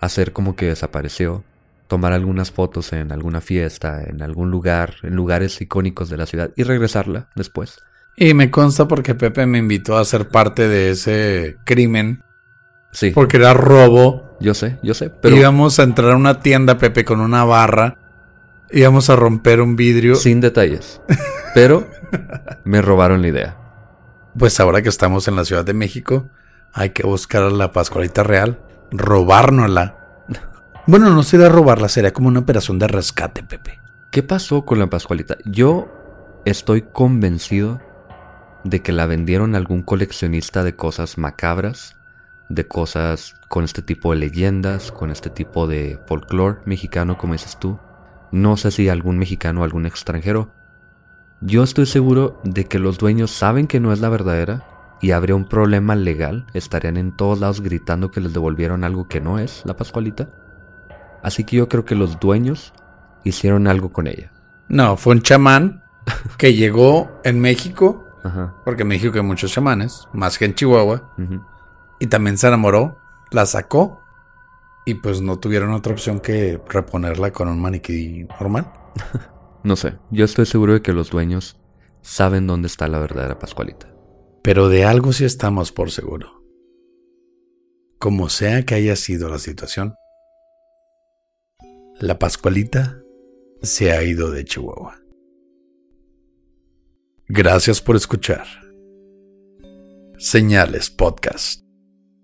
hacer 0.00 0.32
como 0.32 0.54
que 0.54 0.66
desapareció, 0.66 1.44
tomar 1.88 2.12
algunas 2.12 2.50
fotos 2.50 2.92
en 2.92 3.12
alguna 3.12 3.40
fiesta, 3.40 4.02
en 4.04 4.22
algún 4.22 4.50
lugar, 4.50 4.94
en 5.02 5.16
lugares 5.16 5.60
icónicos 5.60 6.08
de 6.08 6.16
la 6.16 6.26
ciudad 6.26 6.50
y 6.56 6.62
regresarla 6.62 7.28
después. 7.34 7.78
Y 8.16 8.34
me 8.34 8.50
consta 8.50 8.86
porque 8.86 9.14
Pepe 9.14 9.46
me 9.46 9.58
invitó 9.58 9.96
a 9.96 10.04
ser 10.04 10.28
parte 10.28 10.68
de 10.68 10.90
ese 10.90 11.56
crimen. 11.64 12.22
Sí. 12.92 13.10
Porque 13.10 13.38
era 13.38 13.54
robo. 13.54 14.36
Yo 14.38 14.54
sé, 14.54 14.78
yo 14.82 14.94
sé. 14.94 15.10
Pero... 15.10 15.36
Íbamos 15.36 15.78
a 15.78 15.84
entrar 15.84 16.12
a 16.12 16.16
una 16.16 16.40
tienda, 16.40 16.78
Pepe, 16.78 17.04
con 17.04 17.20
una 17.20 17.44
barra 17.44 18.01
íbamos 18.72 19.10
a 19.10 19.16
romper 19.16 19.60
un 19.60 19.76
vidrio. 19.76 20.14
Sin 20.14 20.40
detalles. 20.40 21.00
Pero 21.54 21.88
me 22.64 22.82
robaron 22.82 23.22
la 23.22 23.28
idea. 23.28 23.56
Pues 24.36 24.58
ahora 24.60 24.82
que 24.82 24.88
estamos 24.88 25.28
en 25.28 25.36
la 25.36 25.44
Ciudad 25.44 25.64
de 25.64 25.74
México, 25.74 26.28
hay 26.72 26.90
que 26.90 27.02
buscar 27.02 27.42
a 27.42 27.50
la 27.50 27.72
Pascualita 27.72 28.22
Real, 28.22 28.58
robárnosla. 28.90 29.98
Bueno, 30.86 31.10
no 31.10 31.22
sería 31.22 31.48
robarla, 31.48 31.88
sería 31.88 32.12
como 32.12 32.28
una 32.28 32.40
operación 32.40 32.78
de 32.78 32.88
rescate, 32.88 33.42
Pepe. 33.42 33.78
¿Qué 34.10 34.22
pasó 34.22 34.64
con 34.64 34.78
la 34.78 34.88
Pascualita? 34.88 35.36
Yo 35.44 35.88
estoy 36.44 36.82
convencido 36.82 37.80
de 38.64 38.82
que 38.82 38.92
la 38.92 39.06
vendieron 39.06 39.54
a 39.54 39.58
algún 39.58 39.82
coleccionista 39.82 40.62
de 40.64 40.74
cosas 40.74 41.18
macabras, 41.18 41.96
de 42.48 42.66
cosas 42.66 43.34
con 43.48 43.64
este 43.64 43.82
tipo 43.82 44.12
de 44.12 44.18
leyendas, 44.18 44.92
con 44.92 45.10
este 45.10 45.30
tipo 45.30 45.66
de 45.66 45.98
folclore 46.06 46.60
mexicano, 46.64 47.16
como 47.16 47.34
dices 47.34 47.58
tú. 47.58 47.78
No 48.32 48.56
sé 48.56 48.70
si 48.70 48.88
algún 48.88 49.18
mexicano 49.18 49.60
o 49.60 49.64
algún 49.64 49.86
extranjero. 49.86 50.50
Yo 51.42 51.62
estoy 51.62 51.86
seguro 51.86 52.40
de 52.44 52.64
que 52.64 52.78
los 52.78 52.98
dueños 52.98 53.30
saben 53.30 53.66
que 53.66 53.78
no 53.78 53.92
es 53.92 54.00
la 54.00 54.08
verdadera 54.08 54.64
y 55.02 55.10
habría 55.10 55.34
un 55.34 55.44
problema 55.44 55.94
legal. 55.94 56.46
Estarían 56.54 56.96
en 56.96 57.14
todos 57.14 57.40
lados 57.40 57.60
gritando 57.60 58.10
que 58.10 58.20
les 58.20 58.32
devolvieron 58.32 58.84
algo 58.84 59.06
que 59.06 59.20
no 59.20 59.38
es 59.38 59.62
la 59.66 59.76
Pascualita. 59.76 60.30
Así 61.22 61.44
que 61.44 61.56
yo 61.56 61.68
creo 61.68 61.84
que 61.84 61.94
los 61.94 62.18
dueños 62.18 62.72
hicieron 63.22 63.66
algo 63.66 63.92
con 63.92 64.06
ella. 64.06 64.32
No, 64.68 64.96
fue 64.96 65.14
un 65.14 65.22
chamán 65.22 65.82
que 66.38 66.54
llegó 66.54 67.20
en 67.24 67.40
México, 67.40 68.06
porque 68.64 68.82
en 68.82 68.88
México 68.88 69.16
hay 69.16 69.24
muchos 69.24 69.52
chamanes, 69.52 70.08
más 70.12 70.38
que 70.38 70.46
en 70.46 70.54
Chihuahua, 70.54 71.12
y 71.98 72.06
también 72.06 72.38
se 72.38 72.48
enamoró, 72.48 72.98
la 73.30 73.46
sacó 73.46 74.01
y 74.84 74.94
pues 74.94 75.20
no 75.20 75.38
tuvieron 75.38 75.72
otra 75.72 75.92
opción 75.92 76.20
que 76.20 76.60
reponerla 76.68 77.32
con 77.32 77.48
un 77.48 77.60
maniquí 77.60 78.24
normal. 78.40 78.72
no 79.64 79.76
sé, 79.76 79.98
yo 80.10 80.24
estoy 80.24 80.46
seguro 80.46 80.74
de 80.74 80.82
que 80.82 80.92
los 80.92 81.10
dueños 81.10 81.60
saben 82.00 82.46
dónde 82.46 82.66
está 82.66 82.88
la 82.88 82.98
verdadera 82.98 83.38
Pascualita. 83.38 83.94
Pero 84.42 84.68
de 84.68 84.84
algo 84.84 85.12
sí 85.12 85.24
estamos 85.24 85.70
por 85.70 85.90
seguro. 85.90 86.42
Como 87.98 88.28
sea 88.28 88.64
que 88.64 88.74
haya 88.74 88.96
sido 88.96 89.28
la 89.28 89.38
situación, 89.38 89.94
la 92.00 92.18
Pascualita 92.18 93.00
se 93.62 93.92
ha 93.92 94.02
ido 94.02 94.32
de 94.32 94.44
Chihuahua. 94.44 94.98
Gracias 97.28 97.80
por 97.80 97.94
escuchar. 97.94 98.46
Señales 100.18 100.90
Podcast. 100.90 101.62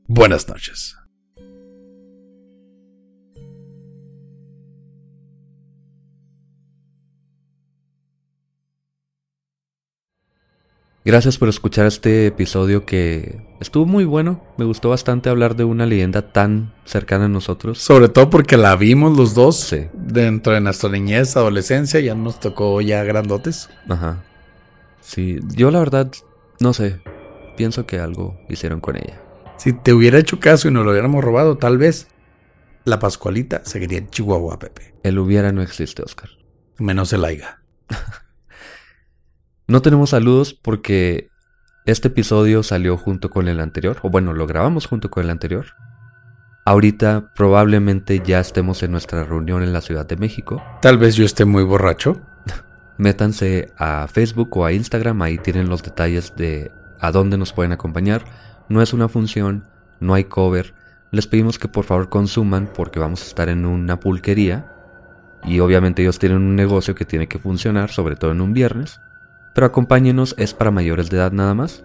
Buenas 0.09 0.49
noches. 0.49 0.98
Gracias 11.09 11.38
por 11.38 11.49
escuchar 11.49 11.87
este 11.87 12.27
episodio 12.27 12.85
que 12.85 13.40
estuvo 13.61 13.87
muy 13.87 14.05
bueno. 14.05 14.44
Me 14.59 14.66
gustó 14.66 14.90
bastante 14.90 15.31
hablar 15.31 15.57
de 15.57 15.64
una 15.64 15.87
leyenda 15.87 16.33
tan 16.33 16.75
cercana 16.85 17.25
a 17.25 17.29
nosotros. 17.29 17.79
Sobre 17.79 18.11
todo 18.11 18.29
porque 18.29 18.59
la 18.59 18.77
vimos 18.77 19.16
los 19.16 19.33
dos 19.33 19.75
dentro 19.94 20.53
de 20.53 20.61
nuestra 20.61 20.90
niñez, 20.90 21.35
adolescencia, 21.35 21.99
ya 22.01 22.14
nos 22.14 22.40
tocó 22.40 22.79
ya 22.83 23.05
grandotes. 23.05 23.71
Ajá. 23.88 24.23
Sí, 25.01 25.38
yo 25.57 25.71
la 25.71 25.79
verdad 25.79 26.12
no 26.61 26.75
sé. 26.75 27.01
Pienso 27.57 27.87
que 27.87 28.01
algo 28.01 28.38
hicieron 28.51 28.83
con 28.83 28.97
ella. 28.97 29.18
Si 29.57 29.73
te 29.73 29.94
hubiera 29.94 30.18
hecho 30.18 30.40
caso 30.40 30.68
y 30.68 30.73
nos 30.73 30.85
lo 30.85 30.90
hubiéramos 30.90 31.25
robado, 31.25 31.57
tal 31.57 31.79
vez 31.79 32.09
la 32.85 32.99
Pascualita 32.99 33.62
seguiría 33.64 33.97
en 33.97 34.11
Chihuahua, 34.11 34.59
Pepe. 34.59 34.92
El 35.03 35.18
hubiera 35.18 35.53
no 35.53 35.62
existe, 35.62 36.03
Oscar. 36.03 36.29
Menos 36.77 37.14
el 37.14 37.25
aiga. 37.25 37.62
no 39.68 39.83
tenemos 39.83 40.11
saludos 40.11 40.54
porque 40.54 41.31
este 41.85 42.09
episodio 42.09 42.62
salió 42.62 42.96
junto 42.96 43.28
con 43.28 43.48
el 43.48 43.61
anterior, 43.61 43.98
o 44.02 44.09
bueno, 44.09 44.33
lo 44.33 44.46
grabamos 44.46 44.87
junto 44.87 45.11
con 45.11 45.24
el 45.24 45.31
anterior. 45.31 45.66
Ahorita 46.64 47.33
probablemente 47.35 48.22
ya 48.24 48.40
estemos 48.40 48.83
en 48.83 48.92
nuestra 48.92 49.24
reunión 49.24 49.62
en 49.62 49.74
la 49.74 49.83
Ciudad 49.83 50.07
de 50.07 50.16
México. 50.16 50.62
Tal 50.81 50.96
vez 50.96 51.16
yo 51.16 51.24
esté 51.24 51.44
muy 51.44 51.64
borracho. 51.64 52.20
Métanse 52.98 53.72
a 53.76 54.07
Facebook 54.09 54.57
o 54.57 54.64
a 54.64 54.72
Instagram, 54.72 55.20
ahí 55.20 55.38
tienen 55.38 55.68
los 55.68 55.83
detalles 55.83 56.35
de 56.35 56.72
a 56.98 57.12
dónde 57.12 57.37
nos 57.37 57.52
pueden 57.52 57.72
acompañar. 57.72 58.24
No 58.70 58.81
es 58.81 58.94
una 58.94 59.09
función, 59.09 59.64
no 60.00 60.14
hay 60.14 60.24
cover. 60.24 60.74
Les 61.11 61.26
pedimos 61.26 61.59
que 61.59 61.68
por 61.68 61.85
favor 61.85 62.09
consuman 62.09 62.70
porque 62.74 63.00
vamos 63.00 63.22
a 63.22 63.26
estar 63.26 63.50
en 63.50 63.66
una 63.66 64.00
pulquería 64.00 64.72
y 65.44 65.61
obviamente 65.61 66.02
ellos 66.02 66.18
tienen 66.18 66.38
un 66.38 66.57
negocio 66.57 66.94
que 66.94 67.04
tiene 67.04 67.28
que 67.28 67.38
funcionar, 67.38 67.90
sobre 67.90 68.16
todo 68.16 68.33
en 68.33 68.40
un 68.40 68.52
viernes. 68.54 69.00
Pero 69.59 69.66
acompáñenos, 69.66 70.37
es 70.38 70.55
para 70.55 70.71
mayores 70.71 71.11
de 71.11 71.16
edad 71.16 71.33
nada 71.33 71.53
más. 71.53 71.83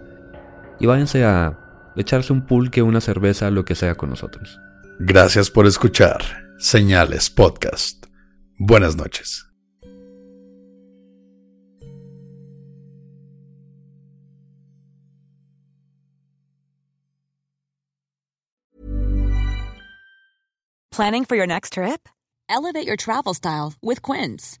Y 0.78 0.86
váyanse 0.86 1.24
a 1.24 1.58
echarse 1.96 2.32
un 2.32 2.46
pulque, 2.46 2.82
una 2.82 3.00
cerveza, 3.00 3.50
lo 3.50 3.64
que 3.64 3.74
sea 3.74 3.96
con 3.96 4.10
nosotros. 4.10 4.60
Gracias 5.00 5.50
por 5.50 5.66
escuchar 5.66 6.22
Señales 6.56 7.30
Podcast. 7.30 8.06
Buenas 8.58 8.94
noches. 8.94 9.44
Planning 20.92 21.24
for 21.24 21.36
your 21.36 21.48
next 21.48 21.72
trip? 21.72 22.08
Elevate 22.48 22.86
your 22.86 22.96
travel 22.96 23.34
style 23.34 23.74
with 23.82 24.00
Quince. 24.00 24.60